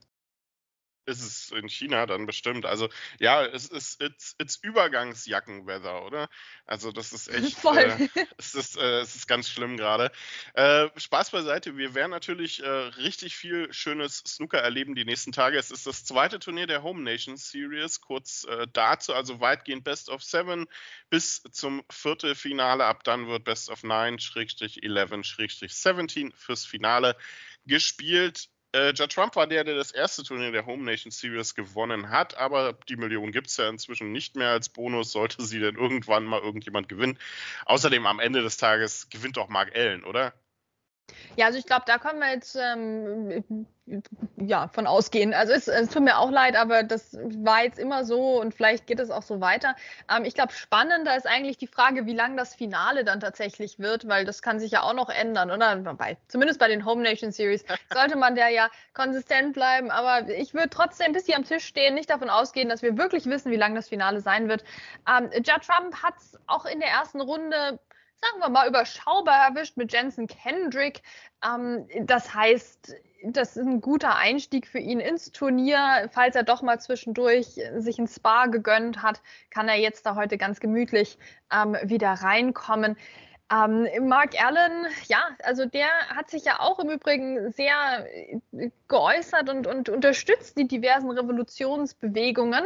ist 1.05 1.21
es 1.21 1.51
in 1.51 1.69
China 1.69 2.05
dann 2.05 2.25
bestimmt. 2.25 2.65
Also 2.65 2.89
ja, 3.19 3.45
es 3.45 3.67
ist 3.67 4.01
it's, 4.01 4.35
it's 4.39 4.57
Übergangsjackenweather, 4.62 6.05
oder? 6.05 6.29
Also 6.65 6.91
das 6.91 7.13
ist 7.13 7.27
echt, 7.33 7.57
Voll. 7.57 7.77
Äh, 7.77 8.09
es, 8.38 8.55
ist, 8.55 8.77
äh, 8.77 9.00
es 9.00 9.15
ist 9.15 9.27
ganz 9.27 9.50
schlimm 9.50 9.77
gerade. 9.77 10.12
Äh, 10.53 10.89
Spaß 10.95 11.31
beiseite, 11.31 11.77
wir 11.77 11.93
werden 11.93 12.12
natürlich 12.12 12.63
äh, 12.63 12.67
richtig 12.67 13.35
viel 13.35 13.71
schönes 13.71 14.17
Snooker 14.25 14.59
erleben 14.59 14.95
die 14.95 15.05
nächsten 15.05 15.31
Tage. 15.31 15.57
Es 15.57 15.71
ist 15.71 15.88
das 15.88 16.05
zweite 16.05 16.39
Turnier 16.39 16.67
der 16.67 16.83
Home 16.83 17.01
Nations 17.01 17.50
Series, 17.50 18.01
kurz 18.01 18.45
äh, 18.45 18.67
dazu, 18.71 19.13
also 19.13 19.39
weitgehend 19.39 19.83
Best 19.83 20.09
of 20.09 20.24
Seven 20.24 20.67
bis 21.09 21.43
zum 21.51 21.83
Viertelfinale. 21.89 22.85
Ab 22.85 23.03
dann 23.03 23.27
wird 23.27 23.43
Best 23.43 23.69
of 23.69 23.83
Nine, 23.83 24.19
Schrägstrich 24.19 24.83
11, 24.83 25.25
Schrägstrich 25.25 25.74
17 25.74 26.31
fürs 26.33 26.65
Finale 26.65 27.15
gespielt. 27.65 28.50
Äh, 28.75 28.91
Judd 28.94 29.13
Trump 29.13 29.38
war 29.38 29.48
der, 29.48 29.63
der 29.63 29.75
das 29.75 29.91
erste 29.91 30.22
Turnier 30.24 30.51
der 30.51 30.65
Home 30.65 30.84
Nation 30.84 31.10
Series 31.10 31.55
gewonnen 31.55 32.10
hat, 32.10 32.36
aber 32.36 32.74
die 32.89 32.98
Million 32.98 33.32
gibt 33.32 33.48
es 33.48 33.55
ja 33.55 33.70
inzwischen 33.70 34.12
nicht 34.12 34.36
mehr 34.36 34.50
als 34.50 34.67
Bonus, 34.67 35.13
sollte 35.13 35.46
sie 35.46 35.62
denn 35.62 35.75
irgendwann 35.75 36.25
mal 36.25 36.41
irgendjemand 36.41 36.89
gewinnen. 36.89 37.17
Außerdem 37.65 38.05
am 38.05 38.20
Ende 38.20 38.41
des 38.41 38.58
Tages 38.58 39.10
gewinnt 39.10 39.38
doch 39.38 39.48
Mark 39.48 39.74
Allen, 39.74 40.03
oder? 40.03 40.34
Ja, 41.35 41.47
also 41.47 41.59
ich 41.59 41.65
glaube, 41.65 41.83
da 41.85 41.97
können 41.97 42.19
wir 42.19 42.31
jetzt 42.31 42.55
ähm, 42.55 43.65
ja, 44.38 44.67
von 44.69 44.88
ausgehen. 44.88 45.33
Also 45.33 45.53
es, 45.53 45.67
es, 45.67 45.89
tut 45.89 46.03
mir 46.03 46.17
auch 46.17 46.31
leid, 46.31 46.55
aber 46.55 46.81
das 46.83 47.17
war 47.21 47.63
jetzt 47.63 47.77
immer 47.77 48.03
so 48.03 48.41
und 48.41 48.53
vielleicht 48.53 48.88
geht 48.88 49.00
es 49.00 49.12
auch 49.12 49.21
so 49.21 49.41
weiter. 49.41 49.75
Ähm, 50.09 50.25
ich 50.25 50.33
glaube, 50.33 50.53
spannender 50.53 51.15
ist 51.15 51.27
eigentlich 51.27 51.57
die 51.57 51.67
Frage, 51.67 52.05
wie 52.07 52.13
lang 52.13 52.35
das 52.35 52.55
Finale 52.55 53.03
dann 53.03 53.19
tatsächlich 53.19 53.77
wird, 53.77 54.07
weil 54.07 54.25
das 54.25 54.41
kann 54.41 54.59
sich 54.59 54.71
ja 54.71 54.81
auch 54.81 54.93
noch 54.93 55.09
ändern, 55.09 55.51
oder? 55.51 55.75
Bei, 55.93 56.17
zumindest 56.27 56.59
bei 56.59 56.67
den 56.67 56.85
Home 56.85 57.03
Nation 57.03 57.31
Series 57.31 57.63
sollte 57.93 58.17
man 58.17 58.33
der 58.35 58.50
ja 58.50 58.69
konsistent 58.93 59.53
bleiben. 59.53 59.91
Aber 59.91 60.27
ich 60.29 60.53
würde 60.53 60.69
trotzdem, 60.69 61.13
bis 61.13 61.25
sie 61.25 61.35
am 61.35 61.43
Tisch 61.43 61.65
stehen, 61.65 61.93
nicht 61.93 62.09
davon 62.09 62.29
ausgehen, 62.29 62.69
dass 62.69 62.81
wir 62.81 62.97
wirklich 62.97 63.27
wissen, 63.27 63.51
wie 63.51 63.57
lang 63.57 63.75
das 63.75 63.89
Finale 63.89 64.19
sein 64.21 64.50
wird. 64.50 64.63
Ähm, 65.07 65.29
Judd 65.33 65.62
Trump 65.65 66.01
hat 66.01 66.15
es 66.17 66.39
auch 66.47 66.65
in 66.65 66.79
der 66.79 66.89
ersten 66.89 67.21
Runde 67.21 67.79
sagen 68.15 68.39
wir 68.39 68.50
mal, 68.50 68.67
überschaubar 68.67 69.48
erwischt 69.50 69.77
mit 69.77 69.91
Jensen 69.93 70.27
Kendrick. 70.27 71.01
Ähm, 71.43 71.88
das 72.01 72.34
heißt, 72.34 72.95
das 73.24 73.57
ist 73.57 73.65
ein 73.65 73.81
guter 73.81 74.15
Einstieg 74.17 74.67
für 74.67 74.79
ihn 74.79 75.00
ins 75.00 75.31
Turnier. 75.31 76.10
Falls 76.12 76.36
er 76.36 76.43
doch 76.43 76.62
mal 76.62 76.79
zwischendurch 76.79 77.60
sich 77.77 77.98
ein 77.98 78.07
Spa 78.07 78.45
gegönnt 78.48 79.01
hat, 79.01 79.22
kann 79.50 79.67
er 79.67 79.77
jetzt 79.77 80.05
da 80.05 80.15
heute 80.15 80.38
ganz 80.38 80.60
gemütlich 80.60 81.17
ähm, 81.51 81.75
wieder 81.84 82.12
reinkommen. 82.12 82.98
Ähm, 83.51 83.87
Mark 84.07 84.33
Allen, 84.43 84.87
ja, 85.05 85.19
also 85.43 85.65
der 85.65 85.87
hat 86.15 86.31
sich 86.31 86.45
ja 86.45 86.59
auch 86.61 86.79
im 86.79 86.89
Übrigen 86.89 87.51
sehr 87.51 88.07
äh, 88.11 88.71
geäußert 88.87 89.49
und, 89.49 89.67
und 89.67 89.87
unterstützt 89.87 90.57
die 90.57 90.67
diversen 90.67 91.11
Revolutionsbewegungen, 91.11 92.65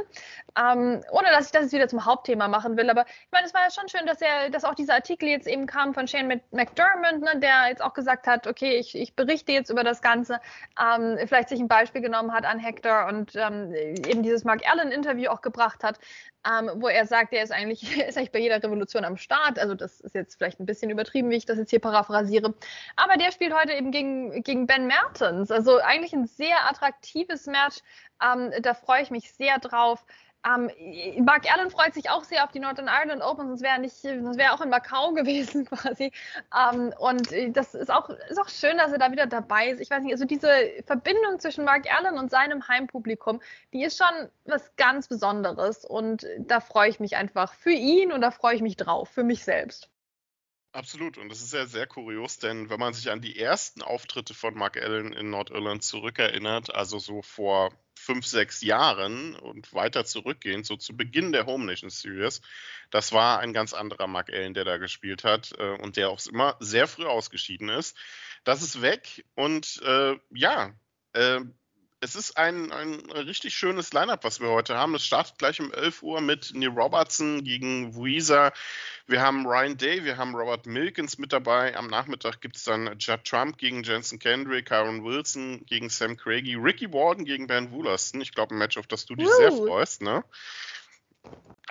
ähm, 0.58 1.02
ohne 1.12 1.28
dass 1.32 1.48
ich 1.48 1.52
das 1.52 1.64
jetzt 1.64 1.74
wieder 1.74 1.90
zum 1.90 2.06
Hauptthema 2.06 2.48
machen 2.48 2.78
will. 2.78 2.90
Aber 2.90 3.06
ich 3.06 3.32
meine, 3.32 3.46
es 3.46 3.54
war 3.54 3.64
ja 3.64 3.72
schon 3.72 3.90
schön, 3.90 4.06
dass 4.06 4.22
er, 4.22 4.50
dass 4.52 4.64
auch 4.64 4.74
dieser 4.74 4.94
Artikel 4.94 5.28
jetzt 5.28 5.48
eben 5.48 5.66
kam 5.66 5.94
von 5.94 6.08
Shane 6.08 6.42
McDermott, 6.52 7.20
ne, 7.20 7.40
der 7.42 7.68
jetzt 7.68 7.82
auch 7.82 7.94
gesagt 7.94 8.26
hat, 8.26 8.48
okay, 8.48 8.78
ich, 8.78 8.98
ich 8.98 9.16
berichte 9.16 9.52
jetzt 9.52 9.70
über 9.70 9.84
das 9.84 10.02
Ganze, 10.02 10.40
ähm, 10.82 11.18
vielleicht 11.26 11.50
sich 11.50 11.60
ein 11.60 11.68
Beispiel 11.68 12.02
genommen 12.02 12.32
hat 12.32 12.46
an 12.46 12.58
Hector 12.58 13.08
und 13.08 13.36
ähm, 13.36 13.74
eben 13.74 14.24
dieses 14.24 14.46
Mark 14.46 14.62
Allen-Interview 14.66 15.30
auch 15.30 15.42
gebracht 15.42 15.84
hat 15.84 16.00
ähm, 16.48 16.72
wo 16.76 16.88
er 16.88 17.06
sagt, 17.06 17.34
er 17.34 17.44
ist 17.44 17.52
eigentlich, 17.52 17.84
ist 18.08 18.18
eigentlich 18.18 18.32
bei 18.32 18.40
jeder 18.40 18.62
Revolution 18.62 19.06
am 19.06 19.18
Start. 19.18 19.60
Also 19.60 19.76
das 19.76 20.00
ist 20.00 20.16
jetzt 20.16 20.36
vielleicht 20.38 20.60
ein 20.60 20.66
bisschen 20.66 20.90
übertrieben, 20.90 21.30
wie 21.30 21.36
ich 21.36 21.46
das 21.46 21.58
jetzt 21.58 21.70
hier 21.70 21.80
paraphrasiere. 21.80 22.54
Aber 22.96 23.18
der 23.18 23.32
spielt 23.32 23.54
heute 23.54 23.74
eben 23.74 23.92
gegen, 23.92 24.44
gegen 24.44 24.68
Ben 24.68 24.88
Mertens. 24.88 25.52
Also 25.52 25.80
eigentlich 25.80 26.14
ein 26.14 26.28
sehr 26.28 26.68
attraktives 26.68 27.46
Match. 27.46 27.80
Ähm, 28.24 28.52
da 28.62 28.74
freue 28.74 29.02
ich 29.02 29.12
mich 29.12 29.32
sehr 29.34 29.60
drauf. 29.60 30.06
Ähm, 30.46 30.70
Mark 31.26 31.52
Allen 31.52 31.70
freut 31.70 31.94
sich 31.94 32.10
auch 32.10 32.24
sehr 32.24 32.44
auf 32.46 32.52
die 32.52 32.60
Northern 32.60 32.88
Ireland 32.88 33.22
Open, 33.22 33.48
sonst 33.48 33.62
wäre 33.62 33.80
nicht, 33.80 33.96
sonst 33.96 34.38
wäre 34.38 34.54
auch 34.54 34.62
in 34.62 34.70
Macau 34.70 35.12
gewesen 35.14 35.66
quasi. 35.66 36.12
Ähm, 36.56 36.94
und 36.98 37.30
das 37.56 37.76
ist 37.76 37.92
auch, 37.92 38.10
ist 38.10 38.40
auch 38.40 38.50
schön, 38.50 38.78
dass 38.78 38.92
er 38.92 39.00
da 39.00 39.12
wieder 39.12 39.28
dabei 39.28 39.70
ist. 39.70 39.82
Ich 39.82 39.90
weiß 39.90 40.02
nicht, 40.02 40.14
also 40.14 40.26
diese 40.26 40.50
Verbindung 40.86 41.40
zwischen 41.40 41.66
Mark 41.66 41.86
Allen 41.94 42.18
und 42.18 42.32
seinem 42.32 42.68
Heimpublikum, 42.68 43.42
die 43.74 43.84
ist 43.84 43.98
schon 43.98 44.30
was 44.46 44.76
ganz 44.78 45.08
Besonderes. 45.08 45.84
Und 45.84 46.26
da 46.40 46.60
freue 46.62 46.90
ich 46.90 47.00
mich 47.00 47.18
einfach 47.18 47.54
für 47.54 47.72
ihn 47.72 48.12
und 48.12 48.22
da 48.22 48.32
freue 48.32 48.56
ich 48.56 48.62
mich 48.62 48.78
drauf, 48.78 49.10
für 49.10 49.24
mich 49.24 49.44
selbst. 49.44 49.90
Absolut, 50.72 51.18
und 51.18 51.30
das 51.30 51.42
ist 51.42 51.54
ja 51.54 51.66
sehr 51.66 51.88
kurios, 51.88 52.38
denn 52.38 52.70
wenn 52.70 52.80
man 52.80 52.94
sich 52.94 53.10
an 53.10 53.22
die 53.22 53.40
ersten 53.40 53.82
Auftritte 53.82 54.36
von 54.36 54.54
Mark 54.54 54.78
Allen 54.78 55.14
in 55.14 55.32
Nordirland 55.32 55.84
zurückerinnert, 55.84 56.74
also 56.76 57.00
so 57.00 57.24
vor 57.24 57.72
fünf, 57.98 58.28
sechs 58.28 58.62
Jahren 58.62 59.36
und 59.36 59.74
weiter 59.74 60.06
zurückgehend, 60.06 60.68
so 60.68 60.76
zu 60.78 60.96
Beginn 60.96 61.32
der 61.32 61.48
Home 61.48 61.66
Nation 61.66 61.90
Series, 61.90 62.42
das 62.92 63.12
war 63.14 63.40
ein 63.40 63.52
ganz 63.52 63.74
anderer 63.74 64.06
Mark 64.06 64.30
Allen, 64.32 64.54
der 64.54 64.64
da 64.64 64.78
gespielt 64.78 65.24
hat 65.24 65.54
äh, 65.58 65.72
und 65.82 65.98
der 65.98 66.12
auch 66.12 66.24
immer 66.28 66.56
sehr 66.60 66.88
früh 66.88 67.06
ausgeschieden 67.06 67.70
ist. 67.70 67.98
Das 68.44 68.62
ist 68.62 68.80
weg 68.84 69.26
und 69.34 69.82
äh, 69.84 70.20
ja, 70.30 70.76
äh, 71.14 71.40
es 72.02 72.16
ist 72.16 72.38
ein, 72.38 72.72
ein 72.72 72.96
richtig 73.12 73.54
schönes 73.56 73.92
Lineup, 73.92 74.24
was 74.24 74.40
wir 74.40 74.50
heute 74.50 74.76
haben. 74.76 74.96
Es 74.96 75.06
startet 75.06 75.38
gleich 75.38 75.60
um 75.60 75.74
11 75.74 76.02
Uhr 76.02 76.22
mit 76.22 76.52
Neil 76.54 76.70
Robertson 76.70 77.44
gegen 77.44 77.96
Weezer. 77.96 78.54
Wir 79.08 79.22
haben 79.22 79.46
Ryan 79.46 79.78
Day, 79.78 80.04
wir 80.06 80.18
haben 80.18 80.34
Robert 80.34 80.66
Milkins 80.66 81.18
mit 81.18 81.34
dabei. 81.34 81.76
Am 81.76 81.88
Nachmittag 81.88 82.40
gibt 82.40 82.56
es 82.56 82.64
dann 82.64 82.98
Judd 83.00 83.26
Trump 83.26 83.58
gegen 83.58 83.84
Jensen 83.84 84.18
Kendrick, 84.18 84.68
Kyron 84.68 85.04
Wilson 85.04 85.66
gegen 85.66 85.90
Sam 85.90 86.16
Craigie, 86.16 86.56
Ricky 86.56 86.92
Warden 86.94 87.26
gegen 87.26 87.48
Ben 87.48 87.72
Woolaston. 87.72 88.22
Ich 88.22 88.34
glaube, 88.34 88.56
ein 88.56 88.60
Match, 88.60 88.78
auf 88.78 88.88
das 88.88 89.06
du 89.06 89.16
dich 89.16 89.28
uh. 89.28 89.38
sehr 89.38 89.52
freust, 89.52 90.02
ne? 90.02 90.24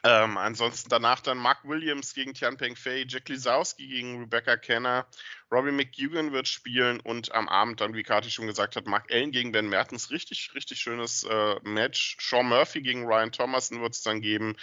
Ähm, 0.04 0.38
ansonsten 0.38 0.88
danach 0.90 1.20
dann 1.20 1.38
Mark 1.38 1.64
Williams 1.64 2.14
gegen 2.14 2.34
Tianpeng 2.34 2.76
Fei, 2.76 3.04
Jack 3.08 3.28
Lisowski 3.28 3.88
gegen 3.88 4.20
Rebecca 4.20 4.56
Kenner, 4.56 5.06
Robbie 5.50 5.72
McGugan 5.72 6.32
wird 6.32 6.46
spielen 6.46 7.00
und 7.00 7.32
am 7.32 7.48
Abend 7.48 7.80
dann, 7.80 7.94
wie 7.94 8.02
Kati 8.02 8.30
schon 8.30 8.46
gesagt 8.46 8.76
hat, 8.76 8.86
Mark 8.86 9.10
Allen 9.10 9.32
gegen 9.32 9.50
Ben 9.50 9.68
Mertens. 9.68 10.10
Richtig, 10.10 10.50
richtig 10.54 10.78
schönes 10.78 11.24
äh, 11.24 11.56
Match. 11.62 12.16
Sean 12.20 12.48
Murphy 12.48 12.82
gegen 12.82 13.06
Ryan 13.06 13.32
Thomason 13.32 13.80
wird 13.80 13.94
es 13.94 14.02
dann 14.02 14.20
geben. 14.20 14.56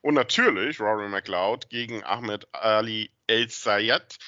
Und 0.00 0.14
natürlich 0.14 0.80
Rory 0.80 1.08
McLeod 1.08 1.68
gegen 1.68 2.02
Ahmed 2.04 2.48
Ali 2.54 3.10
El 3.26 3.48
Sayed. 3.50 4.18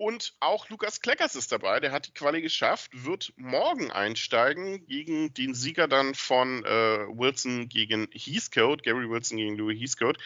Und 0.00 0.32
auch 0.40 0.70
Lukas 0.70 1.02
Kleckers 1.02 1.34
ist 1.34 1.52
dabei, 1.52 1.78
der 1.78 1.92
hat 1.92 2.06
die 2.06 2.14
Quali 2.14 2.40
geschafft, 2.40 2.90
wird 3.04 3.34
morgen 3.36 3.90
einsteigen 3.90 4.86
gegen 4.86 5.34
den 5.34 5.52
Sieger 5.52 5.88
dann 5.88 6.14
von 6.14 6.64
äh, 6.64 7.06
Wilson 7.08 7.68
gegen 7.68 8.08
Heathcote, 8.10 8.82
Gary 8.82 9.10
Wilson 9.10 9.36
gegen 9.36 9.58
Louis 9.58 9.78
Heathcote. 9.78 10.18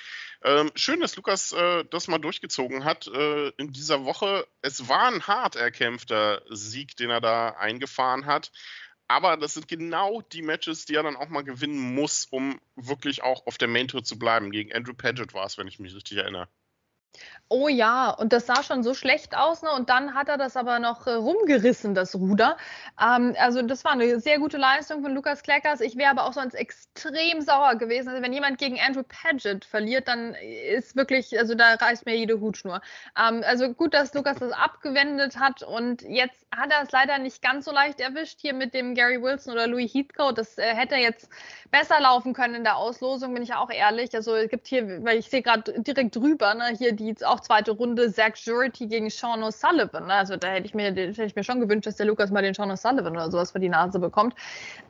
Ähm, 0.44 0.70
schön, 0.76 1.00
dass 1.00 1.16
Lukas 1.16 1.50
äh, 1.50 1.84
das 1.90 2.06
mal 2.06 2.18
durchgezogen 2.18 2.84
hat 2.84 3.08
äh, 3.08 3.48
in 3.56 3.72
dieser 3.72 4.04
Woche. 4.04 4.46
Es 4.62 4.88
war 4.88 5.08
ein 5.08 5.26
hart 5.26 5.56
erkämpfter 5.56 6.42
Sieg, 6.50 6.96
den 6.96 7.10
er 7.10 7.20
da 7.20 7.48
eingefahren 7.48 8.26
hat. 8.26 8.52
Aber 9.08 9.36
das 9.36 9.54
sind 9.54 9.66
genau 9.66 10.22
die 10.22 10.42
Matches, 10.42 10.84
die 10.84 10.94
er 10.94 11.02
dann 11.02 11.16
auch 11.16 11.30
mal 11.30 11.42
gewinnen 11.42 11.96
muss, 11.96 12.26
um 12.30 12.60
wirklich 12.76 13.24
auch 13.24 13.44
auf 13.48 13.58
der 13.58 13.66
Main 13.66 13.88
Tour 13.88 14.04
zu 14.04 14.20
bleiben. 14.20 14.52
Gegen 14.52 14.72
Andrew 14.72 14.94
Paget 14.94 15.34
war 15.34 15.46
es, 15.46 15.58
wenn 15.58 15.66
ich 15.66 15.80
mich 15.80 15.96
richtig 15.96 16.18
erinnere. 16.18 16.48
Oh 17.48 17.68
ja, 17.68 18.10
und 18.10 18.32
das 18.32 18.46
sah 18.46 18.62
schon 18.62 18.82
so 18.82 18.94
schlecht 18.94 19.36
aus, 19.36 19.62
ne? 19.62 19.70
Und 19.70 19.90
dann 19.90 20.14
hat 20.14 20.28
er 20.28 20.38
das 20.38 20.56
aber 20.56 20.78
noch 20.78 21.06
äh, 21.06 21.12
rumgerissen, 21.12 21.94
das 21.94 22.14
Ruder. 22.14 22.56
Ähm, 23.00 23.36
also 23.38 23.62
das 23.62 23.84
war 23.84 23.92
eine 23.92 24.18
sehr 24.18 24.38
gute 24.38 24.56
Leistung 24.56 25.02
von 25.02 25.14
Lukas 25.14 25.42
Kleckers. 25.42 25.80
Ich 25.80 25.96
wäre 25.96 26.10
aber 26.10 26.24
auch 26.24 26.32
sonst 26.32 26.54
extrem 26.54 27.42
sauer 27.42 27.76
gewesen. 27.76 28.08
Also 28.08 28.22
wenn 28.22 28.32
jemand 28.32 28.58
gegen 28.58 28.80
Andrew 28.80 29.02
Paget 29.02 29.64
verliert, 29.64 30.08
dann 30.08 30.34
ist 30.34 30.96
wirklich, 30.96 31.38
also 31.38 31.54
da 31.54 31.74
reißt 31.74 32.06
mir 32.06 32.16
jede 32.16 32.40
Hutschnur. 32.40 32.80
Ähm, 33.16 33.44
also 33.46 33.72
gut, 33.72 33.94
dass 33.94 34.14
Lukas 34.14 34.38
das 34.38 34.52
abgewendet 34.52 35.38
hat 35.38 35.62
und 35.62 36.02
jetzt 36.02 36.46
hat 36.50 36.70
er 36.72 36.82
es 36.82 36.92
leider 36.92 37.18
nicht 37.18 37.42
ganz 37.42 37.66
so 37.66 37.72
leicht 37.72 38.00
erwischt 38.00 38.40
hier 38.40 38.54
mit 38.54 38.74
dem 38.74 38.94
Gary 38.94 39.20
Wilson 39.20 39.52
oder 39.52 39.66
Louis 39.66 39.92
Heathcote. 39.92 40.34
Das 40.34 40.58
äh, 40.58 40.74
hätte 40.74 40.96
jetzt 40.96 41.28
besser 41.70 42.00
laufen 42.00 42.32
können 42.32 42.54
in 42.54 42.64
der 42.64 42.76
Auslosung, 42.76 43.34
bin 43.34 43.42
ich 43.42 43.54
auch 43.54 43.70
ehrlich. 43.70 44.14
Also 44.14 44.34
es 44.34 44.48
gibt 44.48 44.66
hier, 44.66 45.04
weil 45.04 45.18
ich 45.18 45.28
sehe 45.28 45.42
gerade 45.42 45.80
direkt 45.82 46.16
drüber, 46.16 46.54
ne, 46.54 46.74
hier 46.76 46.92
die 46.92 47.03
die 47.04 47.24
auch 47.24 47.40
zweite 47.40 47.72
Runde 47.72 48.12
Zach 48.12 48.36
Jurity 48.36 48.86
gegen 48.86 49.10
Sean 49.10 49.42
O'Sullivan. 49.42 50.06
Ne? 50.06 50.14
Also 50.14 50.36
da 50.36 50.48
hätte 50.48 50.66
ich, 50.66 50.74
mir, 50.74 50.86
hätte 50.86 51.24
ich 51.24 51.36
mir 51.36 51.44
schon 51.44 51.60
gewünscht, 51.60 51.86
dass 51.86 51.96
der 51.96 52.06
Lukas 52.06 52.30
mal 52.30 52.42
den 52.42 52.54
Sean 52.54 52.70
O'Sullivan 52.70 53.10
oder 53.10 53.30
sowas 53.30 53.50
vor 53.50 53.60
die 53.60 53.68
Nase 53.68 53.98
bekommt. 53.98 54.34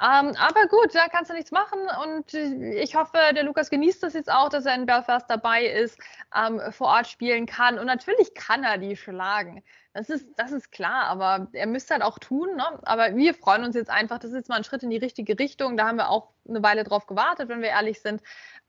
Ähm, 0.00 0.34
aber 0.38 0.66
gut, 0.68 0.94
da 0.94 1.08
kannst 1.08 1.30
du 1.30 1.34
nichts 1.34 1.50
machen 1.50 1.80
und 2.02 2.34
ich 2.34 2.94
hoffe, 2.94 3.18
der 3.34 3.44
Lukas 3.44 3.70
genießt 3.70 4.02
das 4.02 4.14
jetzt 4.14 4.30
auch, 4.30 4.48
dass 4.48 4.66
er 4.66 4.74
in 4.74 4.86
Belfast 4.86 5.28
dabei 5.28 5.64
ist, 5.66 5.98
ähm, 6.34 6.60
vor 6.70 6.88
Ort 6.88 7.06
spielen 7.06 7.46
kann 7.46 7.78
und 7.78 7.86
natürlich 7.86 8.34
kann 8.34 8.64
er 8.64 8.78
die 8.78 8.96
schlagen. 8.96 9.62
Das 9.94 10.10
ist, 10.10 10.26
das 10.36 10.50
ist 10.50 10.72
klar, 10.72 11.04
aber 11.04 11.46
er 11.52 11.68
müsste 11.68 11.94
halt 11.94 12.02
auch 12.02 12.18
tun. 12.18 12.56
Ne? 12.56 12.64
Aber 12.82 13.14
wir 13.14 13.32
freuen 13.32 13.62
uns 13.62 13.76
jetzt 13.76 13.90
einfach. 13.90 14.18
Das 14.18 14.32
ist 14.32 14.36
jetzt 14.36 14.48
mal 14.48 14.56
ein 14.56 14.64
Schritt 14.64 14.82
in 14.82 14.90
die 14.90 14.96
richtige 14.96 15.38
Richtung. 15.38 15.76
Da 15.76 15.86
haben 15.86 15.98
wir 15.98 16.10
auch 16.10 16.30
eine 16.48 16.64
Weile 16.64 16.82
drauf 16.82 17.06
gewartet, 17.06 17.48
wenn 17.48 17.62
wir 17.62 17.68
ehrlich 17.68 18.02
sind. 18.02 18.20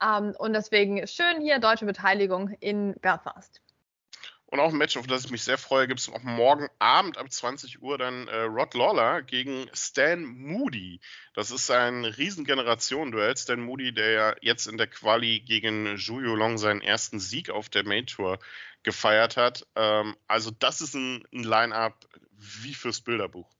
Ähm, 0.01 0.36
und 0.38 0.53
deswegen 0.53 1.05
schön 1.08 1.41
hier 1.41 1.58
deutsche 1.58 1.88
Beteiligung 1.88 2.50
in 2.60 2.94
Belfast. 3.01 3.60
Und 4.55 4.62
auch 4.62 4.71
ein 4.71 4.77
Match, 4.77 4.95
auf 4.95 5.05
das 5.05 5.25
ich 5.25 5.31
mich 5.31 5.43
sehr 5.43 5.57
freue, 5.57 5.85
gibt 5.85 6.00
es 6.00 6.07
auch 6.07 6.24
morgen 6.24 6.69
Abend 6.79 7.17
ab 7.17 7.29
20 7.29 7.81
Uhr 7.81 7.97
dann 7.97 8.29
äh, 8.29 8.43
Rod 8.43 8.74
Lawler 8.74 9.21
gegen 9.21 9.69
Stan 9.74 10.24
Moody. 10.24 11.01
Das 11.33 11.51
ist 11.51 11.69
ein 11.69 12.05
Riesengeneration-Duell. 12.05 13.35
Stan 13.35 13.59
Moody, 13.59 13.93
der 13.93 14.12
ja 14.12 14.35
jetzt 14.39 14.67
in 14.67 14.77
der 14.77 14.88
Quali 14.88 15.41
gegen 15.41 15.97
Zhu 15.97 16.21
Long 16.21 16.57
seinen 16.57 16.79
ersten 16.79 17.19
Sieg 17.19 17.50
auf 17.50 17.67
der 17.67 17.85
Main 17.85 18.05
Tour 18.05 18.39
gefeiert 18.83 19.35
hat. 19.35 19.67
Ähm, 19.75 20.15
also 20.25 20.51
das 20.51 20.79
ist 20.79 20.95
ein, 20.95 21.25
ein 21.33 21.43
Line-up 21.43 22.07
wie 22.38 22.75
fürs 22.75 23.01
Bilderbuch. 23.01 23.54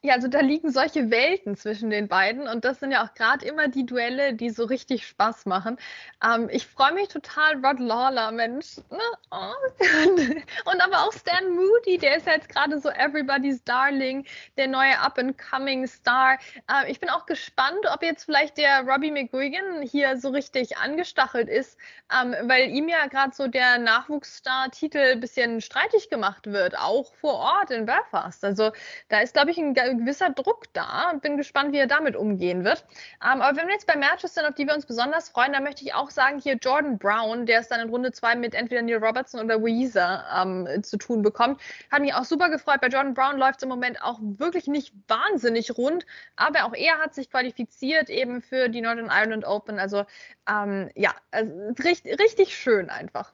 Ja, 0.00 0.14
also 0.14 0.28
da 0.28 0.38
liegen 0.38 0.70
solche 0.70 1.10
Welten 1.10 1.56
zwischen 1.56 1.90
den 1.90 2.06
beiden 2.06 2.46
und 2.46 2.64
das 2.64 2.78
sind 2.78 2.92
ja 2.92 3.04
auch 3.04 3.14
gerade 3.14 3.44
immer 3.44 3.66
die 3.66 3.84
Duelle, 3.84 4.32
die 4.32 4.50
so 4.50 4.64
richtig 4.64 5.04
Spaß 5.04 5.44
machen. 5.46 5.76
Ähm, 6.24 6.48
ich 6.52 6.68
freue 6.68 6.92
mich 6.92 7.08
total, 7.08 7.56
Rod 7.66 7.80
Lawler, 7.80 8.30
Mensch. 8.30 8.76
Ne? 8.90 9.00
Oh. 9.32 9.52
Und 10.70 10.80
aber 10.80 11.02
auch 11.02 11.12
Stan 11.12 11.50
Moody, 11.50 11.98
der 11.98 12.16
ist 12.16 12.26
ja 12.28 12.34
jetzt 12.34 12.48
gerade 12.48 12.78
so 12.78 12.90
Everybody's 12.90 13.64
Darling, 13.64 14.24
der 14.56 14.68
neue 14.68 14.96
Up-and-Coming 15.00 15.88
Star. 15.88 16.38
Äh, 16.70 16.90
ich 16.90 17.00
bin 17.00 17.10
auch 17.10 17.26
gespannt, 17.26 17.84
ob 17.92 18.02
jetzt 18.02 18.24
vielleicht 18.24 18.56
der 18.56 18.82
Robbie 18.82 19.10
McGuigan 19.10 19.82
hier 19.82 20.16
so 20.16 20.28
richtig 20.28 20.76
angestachelt 20.76 21.48
ist, 21.48 21.76
ähm, 22.12 22.36
weil 22.48 22.68
ihm 22.70 22.88
ja 22.88 23.06
gerade 23.08 23.34
so 23.34 23.48
der 23.48 23.78
Nachwuchsstar-Titel 23.78 24.98
ein 24.98 25.20
bisschen 25.20 25.60
streitig 25.60 26.08
gemacht 26.08 26.46
wird, 26.46 26.78
auch 26.78 27.12
vor 27.14 27.34
Ort 27.34 27.72
in 27.72 27.84
Belfast. 27.86 28.44
Also 28.44 28.70
da 29.08 29.20
ist, 29.20 29.34
glaube 29.34 29.50
ich, 29.50 29.58
ein 29.58 29.74
gewisser 29.94 30.30
Druck 30.30 30.64
da 30.72 31.10
und 31.10 31.22
bin 31.22 31.36
gespannt, 31.36 31.72
wie 31.72 31.78
er 31.78 31.86
damit 31.86 32.16
umgehen 32.16 32.64
wird. 32.64 32.84
Ähm, 33.24 33.42
aber 33.42 33.56
wenn 33.56 33.66
wir 33.66 33.74
jetzt 33.74 33.86
bei 33.86 33.96
Matches 33.96 34.34
sind, 34.34 34.44
auf 34.44 34.54
die 34.54 34.66
wir 34.66 34.74
uns 34.74 34.86
besonders 34.86 35.28
freuen, 35.28 35.52
dann 35.52 35.64
möchte 35.64 35.84
ich 35.84 35.94
auch 35.94 36.10
sagen, 36.10 36.38
hier 36.38 36.54
Jordan 36.54 36.98
Brown, 36.98 37.46
der 37.46 37.60
es 37.60 37.68
dann 37.68 37.80
in 37.80 37.88
Runde 37.88 38.12
2 38.12 38.36
mit 38.36 38.54
entweder 38.54 38.82
Neil 38.82 39.04
Robertson 39.04 39.40
oder 39.40 39.62
Weezer 39.62 40.24
ähm, 40.36 40.82
zu 40.82 40.96
tun 40.96 41.22
bekommt, 41.22 41.60
hat 41.90 42.00
mich 42.00 42.14
auch 42.14 42.24
super 42.24 42.50
gefreut. 42.50 42.80
Bei 42.80 42.88
Jordan 42.88 43.14
Brown 43.14 43.38
läuft 43.38 43.58
es 43.58 43.62
im 43.62 43.68
Moment 43.68 44.02
auch 44.02 44.18
wirklich 44.20 44.66
nicht 44.66 44.94
wahnsinnig 45.08 45.76
rund, 45.76 46.06
aber 46.36 46.64
auch 46.64 46.74
er 46.74 46.98
hat 46.98 47.14
sich 47.14 47.30
qualifiziert 47.30 48.10
eben 48.10 48.42
für 48.42 48.68
die 48.68 48.80
Northern 48.80 49.10
Ireland 49.10 49.44
Open. 49.44 49.78
Also 49.78 50.04
ähm, 50.48 50.90
ja, 50.94 51.14
also, 51.30 51.52
richtig, 51.82 52.18
richtig 52.18 52.56
schön 52.56 52.90
einfach 52.90 53.32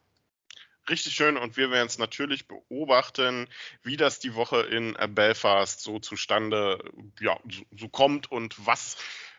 richtig 0.88 1.14
schön 1.14 1.36
und 1.36 1.56
wir 1.56 1.70
werden 1.70 1.86
es 1.86 1.98
natürlich 1.98 2.48
beobachten, 2.48 3.48
wie 3.82 3.96
das 3.96 4.18
die 4.18 4.34
Woche 4.34 4.60
in 4.60 4.96
äh, 4.96 5.08
Belfast 5.08 5.80
so 5.80 5.98
zustande 5.98 6.82
ja, 7.20 7.38
so, 7.76 7.88
kommt 7.88 8.30
und 8.30 8.66
was 8.66 8.96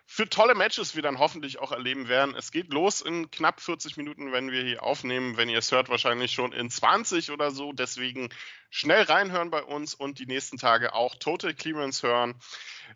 für 0.08 0.30
tolle 0.30 0.54
Matches 0.54 0.96
wir 0.96 1.02
dann 1.02 1.18
hoffentlich 1.18 1.60
auch 1.60 1.72
erleben 1.72 2.08
werden. 2.08 2.36
Es 2.36 2.52
geht 2.52 2.72
los 2.72 3.02
in 3.02 3.32
knapp 3.32 3.60
40 3.60 3.98
Minuten, 3.98 4.32
wenn 4.32 4.52
wir 4.52 4.64
hier 4.64 4.84
aufnehmen. 4.84 5.36
Wenn 5.36 5.50
ihr 5.50 5.58
es 5.58 5.72
hört, 5.72 5.90
wahrscheinlich 5.90 6.32
schon 6.32 6.54
in 6.54 6.70
20 6.70 7.32
oder 7.32 7.50
so. 7.50 7.74
Deswegen 7.74 8.30
schnell 8.70 9.02
reinhören 9.02 9.50
bei 9.50 9.64
uns 9.64 9.96
und 9.96 10.20
die 10.20 10.28
nächsten 10.28 10.58
Tage 10.58 10.94
auch 10.94 11.16
Total 11.16 11.56
Clearance 11.56 12.08
hören. 12.08 12.36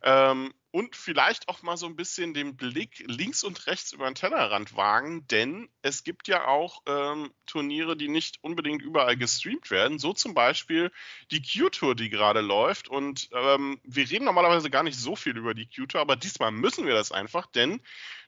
Ähm, 0.04 0.54
und 0.72 0.96
vielleicht 0.96 1.50
auch 1.50 1.64
mal 1.64 1.78
so 1.78 1.88
ein 1.88 1.96
bisschen 1.96 2.34
den 2.34 2.56
Blick 2.56 3.04
links 3.08 3.44
und 3.44 3.66
rechts 3.66 3.92
über 3.92 4.06
den 4.06 4.16
Tellerrand 4.16 4.76
wagen, 4.76 5.26
denn 5.28 5.68
es 5.82 6.04
gibt 6.04 6.28
ja 6.28 6.46
auch 6.48 6.84
ähm, 6.86 7.32
Turniere, 7.48 7.98
die 7.98 8.08
nicht 8.08 8.38
unbedingt 8.42 8.82
überall 8.82 9.18
gestreamt 9.18 9.72
werden. 9.72 9.98
So 9.98 10.14
zum 10.14 10.36
Beispiel 10.36 10.92
die 11.32 11.42
Q-Tour, 11.42 11.96
die 11.96 12.10
gerade 12.10 12.42
läuft. 12.42 12.88
Und 12.88 13.30
ähm, 13.34 13.80
wir 13.84 14.10
reden 14.10 14.26
normalerweise 14.26 14.70
gar 14.70 14.84
nicht 14.84 15.00
so 15.00 15.16
viel 15.16 15.36
über 15.38 15.56
die 15.56 15.68
Q-Tour, 15.68 16.02
aber 16.02 16.16
diesmal 16.16 16.52
müssen 16.52 16.86
wir 16.86 16.94
das 16.94 17.12
einfach, 17.12 17.48
denn 17.48 17.82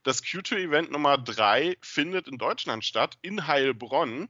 das 0.04 0.24
Q-Tour-Event 0.24 0.90
Nummer 0.90 1.20
3 1.20 1.78
findet 1.82 2.28
in 2.28 2.40
Deutschland 2.40 2.84
statt, 2.84 3.20
in 3.22 3.46
Heilbronn. 3.46 4.30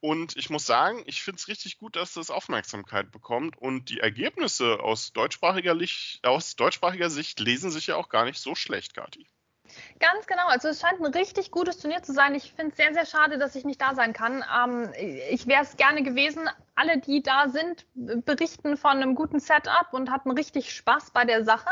Und 0.00 0.36
ich 0.36 0.48
muss 0.48 0.64
sagen, 0.64 1.02
ich 1.06 1.22
finde 1.22 1.38
es 1.38 1.48
richtig 1.48 1.78
gut, 1.78 1.96
dass 1.96 2.14
das 2.14 2.30
Aufmerksamkeit 2.30 3.10
bekommt. 3.12 3.58
Und 3.58 3.90
die 3.90 4.00
Ergebnisse 4.00 4.80
aus 4.80 5.12
deutschsprachiger, 5.12 5.76
aus 6.22 6.56
deutschsprachiger 6.56 7.10
Sicht 7.10 7.38
lesen 7.40 7.70
sich 7.70 7.88
ja 7.88 7.96
auch 7.96 8.08
gar 8.08 8.24
nicht 8.24 8.40
so 8.40 8.54
schlecht, 8.54 8.94
Kati. 8.94 9.26
Ganz 9.98 10.26
genau. 10.26 10.46
Also 10.46 10.68
es 10.68 10.80
scheint 10.80 11.00
ein 11.00 11.12
richtig 11.12 11.50
gutes 11.50 11.78
Turnier 11.78 12.02
zu 12.02 12.12
sein. 12.12 12.34
Ich 12.34 12.52
finde 12.52 12.72
es 12.72 12.76
sehr, 12.76 12.92
sehr 12.92 13.06
schade, 13.06 13.38
dass 13.38 13.54
ich 13.54 13.64
nicht 13.64 13.80
da 13.80 13.94
sein 13.94 14.12
kann. 14.12 14.44
Ähm, 14.56 14.92
ich 15.30 15.46
wäre 15.46 15.62
es 15.62 15.76
gerne 15.76 16.02
gewesen. 16.02 16.48
Alle, 16.74 16.98
die 16.98 17.22
da 17.22 17.48
sind, 17.48 17.86
berichten 17.94 18.76
von 18.76 18.92
einem 18.92 19.14
guten 19.14 19.38
Setup 19.38 19.92
und 19.92 20.10
hatten 20.10 20.30
richtig 20.30 20.72
Spaß 20.72 21.10
bei 21.10 21.24
der 21.24 21.44
Sache. 21.44 21.68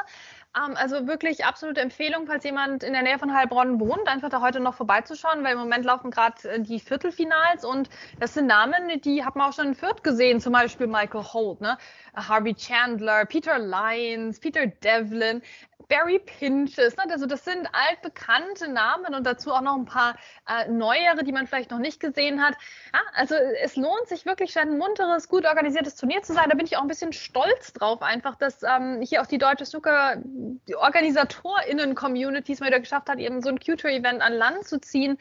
Ähm, 0.56 0.76
also 0.76 1.06
wirklich 1.06 1.44
absolute 1.44 1.80
Empfehlung, 1.80 2.26
falls 2.26 2.44
jemand 2.44 2.82
in 2.82 2.92
der 2.92 3.02
Nähe 3.02 3.18
von 3.18 3.34
Heilbronn 3.34 3.80
wohnt, 3.80 4.06
einfach 4.08 4.30
da 4.30 4.40
heute 4.40 4.61
noch 4.61 4.74
vorbeizuschauen, 4.74 5.44
weil 5.44 5.52
im 5.52 5.58
Moment 5.58 5.84
laufen 5.84 6.11
gerade 6.11 6.48
äh, 6.48 6.61
die 6.61 6.80
Viertelfinals 6.80 7.64
und 7.64 7.90
das 8.18 8.34
sind 8.34 8.46
Namen, 8.46 9.00
die 9.02 9.24
hat 9.24 9.37
man 9.37 9.50
auch 9.50 9.52
schon 9.52 9.68
in 9.68 9.74
Fürth 9.74 10.02
gesehen, 10.02 10.40
zum 10.40 10.52
Beispiel 10.54 10.87
Michael 10.87 11.24
Holt, 11.24 11.61
ne? 11.61 11.76
Harvey 12.14 12.54
Chandler, 12.54 13.26
Peter 13.26 13.58
Lyons, 13.58 14.40
Peter 14.40 14.66
Devlin. 14.66 15.42
Barry 15.86 16.18
Pinches. 16.18 16.96
Ne? 16.96 17.04
Also 17.10 17.26
das 17.26 17.44
sind 17.44 17.68
altbekannte 17.72 18.68
Namen 18.68 19.14
und 19.14 19.24
dazu 19.24 19.52
auch 19.52 19.60
noch 19.60 19.76
ein 19.76 19.84
paar 19.84 20.16
äh, 20.46 20.68
neuere, 20.68 21.24
die 21.24 21.32
man 21.32 21.46
vielleicht 21.46 21.70
noch 21.70 21.78
nicht 21.78 22.00
gesehen 22.00 22.42
hat. 22.42 22.54
Ja, 22.92 23.00
also 23.14 23.34
es 23.62 23.76
lohnt 23.76 24.06
sich 24.06 24.26
wirklich, 24.26 24.52
scheint 24.52 24.72
ein 24.72 24.78
munteres, 24.78 25.28
gut 25.28 25.46
organisiertes 25.46 25.94
Turnier 25.94 26.22
zu 26.22 26.34
sein. 26.34 26.48
Da 26.48 26.56
bin 26.56 26.66
ich 26.66 26.76
auch 26.76 26.82
ein 26.82 26.88
bisschen 26.88 27.12
stolz 27.12 27.72
drauf, 27.72 28.02
einfach, 28.02 28.36
dass 28.36 28.62
ähm, 28.62 29.00
hier 29.02 29.22
auch 29.22 29.26
die 29.26 29.38
deutsche 29.38 29.64
Snooker, 29.64 30.16
die 30.18 30.76
OrganisatorInnen-Communities 30.76 32.60
mal 32.60 32.66
wieder 32.66 32.80
geschafft 32.80 33.08
hat, 33.08 33.18
eben 33.18 33.40
so 33.40 33.48
ein 33.48 33.58
Q-Tour-Event 33.58 34.20
an 34.20 34.34
Land 34.34 34.66
zu 34.66 34.80
ziehen 34.80 35.18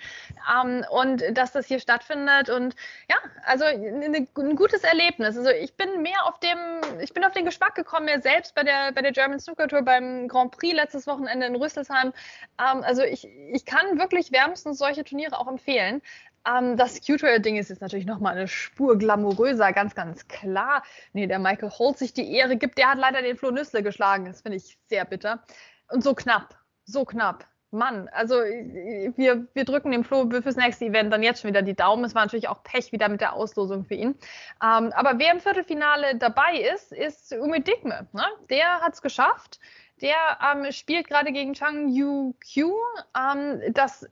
ähm, 0.54 0.84
und 0.89 1.24
dass 1.32 1.54
das 1.54 1.67
hier 1.67 1.80
stattfindet. 1.80 2.50
Und 2.50 2.76
ja, 3.10 3.17
also 3.46 3.63
eine, 3.63 4.28
ein 4.36 4.56
gutes 4.56 4.84
Erlebnis. 4.84 5.38
Also 5.38 5.52
ich 5.52 5.76
bin 5.76 6.02
mehr 6.02 6.26
auf 6.26 6.39
dem, 6.39 6.58
ich 7.00 7.13
bin 7.13 7.24
auf 7.24 7.34
den 7.34 7.46
Geschmack 7.46 7.76
gekommen, 7.76 8.06
mir 8.06 8.22
selbst 8.22 8.54
bei 8.56 8.63
der, 8.63 8.91
bei 8.91 9.02
der 9.02 9.12
German 9.12 9.39
Snooker 9.39 9.67
Tour 9.67 9.82
beim 9.84 10.28
Grand 10.28 10.47
Prix 10.48 10.68
Prix 10.68 10.76
letztes 10.76 11.08
Wochenende 11.08 11.46
in 11.46 11.56
Rüsselsheim. 11.56 12.14
Ähm, 12.60 12.84
also 12.84 13.04
ich, 13.04 13.28
ich 13.54 13.66
kann 13.66 13.98
wirklich 13.98 14.32
wärmstens 14.32 14.78
solche 14.78 15.04
Turniere 15.04 15.40
auch 15.40 15.48
empfehlen. 15.48 16.02
Ähm, 16.48 16.78
das 16.78 17.06
Q-Trail-Ding 17.06 17.58
ist 17.58 17.70
jetzt 17.70 17.82
natürlich 17.82 18.06
nochmal 18.06 18.36
eine 18.36 18.48
Spur 18.48 18.98
glamouröser, 18.98 19.72
ganz, 19.74 19.96
ganz 19.96 20.28
klar. 20.28 20.84
Nee, 21.14 21.28
der 21.28 21.40
Michael 21.40 21.72
Holt 21.72 21.98
sich 21.98 22.14
die 22.14 22.34
Ehre 22.34 22.58
gibt, 22.58 22.78
der 22.78 22.92
hat 22.92 22.98
leider 23.00 23.22
den 23.22 23.38
Flo 23.38 23.52
Nüssle 23.52 23.84
geschlagen. 23.84 24.26
Das 24.26 24.42
finde 24.42 24.58
ich 24.58 24.78
sehr 24.88 25.06
bitter. 25.06 25.44
Und 25.90 26.04
so 26.04 26.14
knapp, 26.14 26.58
so 26.86 27.06
knapp. 27.06 27.46
Mann, 27.70 28.08
also 28.14 28.36
wir, 28.36 29.46
wir 29.54 29.66
drücken 29.66 29.92
dem 29.92 30.06
Flo 30.06 30.30
fürs 30.30 30.56
nächste 30.56 30.86
Event 30.86 31.12
dann 31.12 31.22
jetzt 31.22 31.42
schon 31.42 31.50
wieder 31.50 31.62
die 31.62 31.76
Daumen. 31.76 32.06
Es 32.06 32.16
war 32.16 32.24
natürlich 32.24 32.48
auch 32.48 32.64
Pech 32.64 32.94
wieder 32.94 33.10
mit 33.10 33.20
der 33.20 33.34
Auslosung 33.34 33.84
für 33.84 33.96
ihn. 33.96 34.16
Ähm, 34.64 34.94
aber 34.94 35.20
wer 35.20 35.34
im 35.34 35.42
Viertelfinale 35.42 36.16
dabei 36.16 36.62
ist, 36.74 36.94
ist 36.94 37.34
Umi 37.34 37.62
Dickme. 37.62 38.08
Ne? 38.14 38.24
Der 38.50 38.80
hat 38.80 38.94
es 38.94 39.02
geschafft. 39.02 39.60
Der 40.02 40.16
ähm, 40.54 40.72
spielt 40.72 41.08
gerade 41.08 41.32
gegen 41.32 41.54
Chang 41.54 41.90
Yu 41.90 42.34
Q. 42.54 42.76
Ähm, 43.18 43.62
das, 43.74 44.08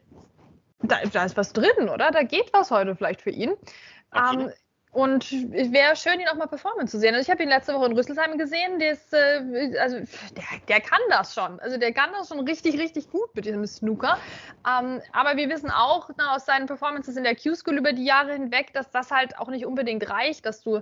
da, 0.82 0.98
da, 1.12 1.26
ist 1.26 1.38
was 1.38 1.54
drin, 1.54 1.90
oder? 1.90 2.12
Da 2.12 2.24
geht 2.24 2.52
was 2.54 2.72
heute 2.72 2.96
vielleicht 2.96 3.22
für 3.22 3.30
ihn. 3.30 3.56
Ähm, 4.14 4.52
und 4.96 5.30
es 5.30 5.74
wäre 5.74 5.98
schön, 5.98 6.22
ihn 6.22 6.28
auch 6.30 6.36
mal 6.36 6.48
performen 6.48 6.88
zu 6.88 6.98
sehen. 6.98 7.14
Also 7.14 7.26
ich 7.26 7.30
habe 7.30 7.44
ihn 7.44 7.50
letzte 7.50 7.74
Woche 7.74 7.88
in 7.88 7.98
Rüsselsheim 7.98 8.38
gesehen. 8.38 8.80
Der, 8.80 8.94
ist, 8.94 9.14
äh, 9.14 9.78
also 9.78 9.98
der, 9.98 10.46
der, 10.70 10.80
kann 10.80 11.02
das 11.10 11.34
schon. 11.34 11.60
Also 11.60 11.78
der 11.78 11.92
kann 11.92 12.12
das 12.14 12.30
schon 12.30 12.40
richtig, 12.40 12.80
richtig 12.80 13.12
gut 13.12 13.36
mit 13.36 13.44
diesem 13.44 13.68
Snooker. 13.68 14.18
Ähm, 14.66 15.02
aber 15.12 15.36
wir 15.36 15.50
wissen 15.50 15.70
auch 15.70 16.10
na, 16.18 16.34
aus 16.34 16.46
seinen 16.46 16.68
Performances 16.68 17.18
in 17.18 17.26
der 17.26 17.36
Q-School 17.36 17.78
über 17.78 17.92
die 17.92 18.06
Jahre 18.06 18.32
hinweg, 18.32 18.72
dass 18.72 18.90
das 18.90 19.12
halt 19.12 19.38
auch 19.38 19.50
nicht 19.50 19.66
unbedingt 19.66 20.10
reicht, 20.10 20.46
dass 20.46 20.62
du 20.62 20.82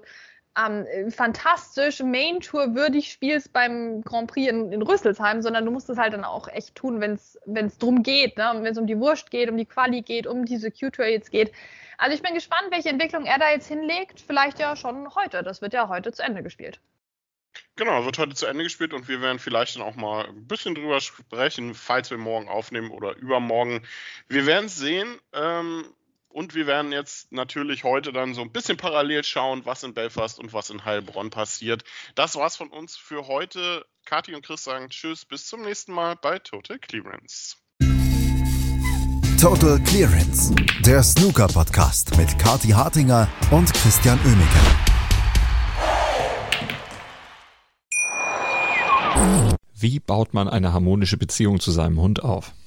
ähm, 0.58 1.12
fantastisch 1.12 2.02
Main 2.02 2.40
Tour 2.40 2.76
würdig 2.76 3.12
spielst 3.12 3.54
beim 3.54 4.04
Grand 4.04 4.30
Prix 4.30 4.50
in, 4.50 4.72
in, 4.72 4.82
Rüsselsheim, 4.82 5.42
sondern 5.42 5.66
du 5.66 5.72
musst 5.72 5.90
es 5.90 5.98
halt 5.98 6.14
dann 6.14 6.24
auch 6.24 6.48
echt 6.48 6.76
tun, 6.76 7.02
wenn 7.02 7.14
es 7.14 7.78
drum 7.78 8.04
geht, 8.04 8.38
ne? 8.38 8.52
wenn 8.56 8.72
es 8.72 8.78
um 8.78 8.88
die 8.88 9.00
Wurst 9.00 9.32
geht, 9.32 9.50
um 9.50 9.58
die 9.58 9.66
Quali 9.66 10.02
geht, 10.02 10.28
um 10.28 10.46
diese 10.46 10.68
jetzt 10.68 11.32
geht. 11.32 11.52
Also 11.98 12.16
ich 12.16 12.22
bin 12.22 12.34
gespannt, 12.34 12.68
welche 12.72 12.90
Entwicklung 12.90 13.26
er 13.26 13.40
da 13.40 13.52
jetzt 13.52 13.68
hinlegt. 13.68 14.20
Vielleicht 14.20 14.60
ja 14.60 14.76
schon 14.76 15.14
heute. 15.16 15.44
Das 15.44 15.62
wird 15.62 15.74
ja 15.74 15.88
heute 15.88 16.12
zu 16.12 16.24
Ende 16.24 16.44
gespielt. 16.44 16.80
Genau, 17.76 18.06
wird 18.06 18.18
heute 18.18 18.36
zu 18.36 18.46
Ende 18.46 18.64
gespielt 18.64 18.94
und 18.94 19.08
wir 19.08 19.22
werden 19.22 19.40
vielleicht 19.40 19.76
dann 19.76 19.84
auch 19.84 19.96
mal 19.96 20.28
ein 20.28 20.48
bisschen 20.48 20.76
drüber 20.76 21.02
sprechen, 21.02 21.74
falls 21.74 22.10
wir 22.10 22.18
morgen 22.18 22.48
aufnehmen 22.48 22.92
oder 22.92 23.16
übermorgen. 23.16 23.84
Wir 24.28 24.46
werden 24.46 24.70
sehen. 24.70 25.20
Ähm, 25.34 25.86
Und 26.34 26.56
wir 26.56 26.66
werden 26.66 26.92
jetzt 26.92 27.32
natürlich 27.32 27.84
heute 27.84 28.12
dann 28.12 28.34
so 28.34 28.42
ein 28.42 28.52
bisschen 28.52 28.76
parallel 28.76 29.24
schauen, 29.24 29.62
was 29.66 29.84
in 29.84 29.94
Belfast 29.94 30.40
und 30.40 30.52
was 30.52 30.72
in 30.72 30.84
Heilbronn 30.84 31.30
passiert. 31.30 31.84
Das 32.16 32.36
war's 32.36 32.56
von 32.56 32.70
uns 32.70 32.98
für 32.98 33.28
heute. 33.28 33.86
Kathi 34.06 34.34
und 34.34 34.44
Chris 34.44 34.64
sagen 34.64 34.90
Tschüss, 34.90 35.26
bis 35.26 35.46
zum 35.46 35.62
nächsten 35.62 35.94
Mal 35.94 36.16
bei 36.16 36.40
Total 36.40 36.80
Clearance. 36.80 37.58
Total 39.40 39.80
Clearance, 39.84 40.56
der 40.84 41.04
Snooker-Podcast 41.04 42.18
mit 42.18 42.40
Kathi 42.40 42.70
Hartinger 42.70 43.30
und 43.52 43.72
Christian 43.72 44.20
Oemeke. 44.26 44.60
Wie 49.76 50.00
baut 50.00 50.34
man 50.34 50.50
eine 50.50 50.74
harmonische 50.74 51.18
Beziehung 51.18 51.60
zu 51.60 51.70
seinem 51.70 52.00
Hund 52.00 52.24
auf? 52.24 52.54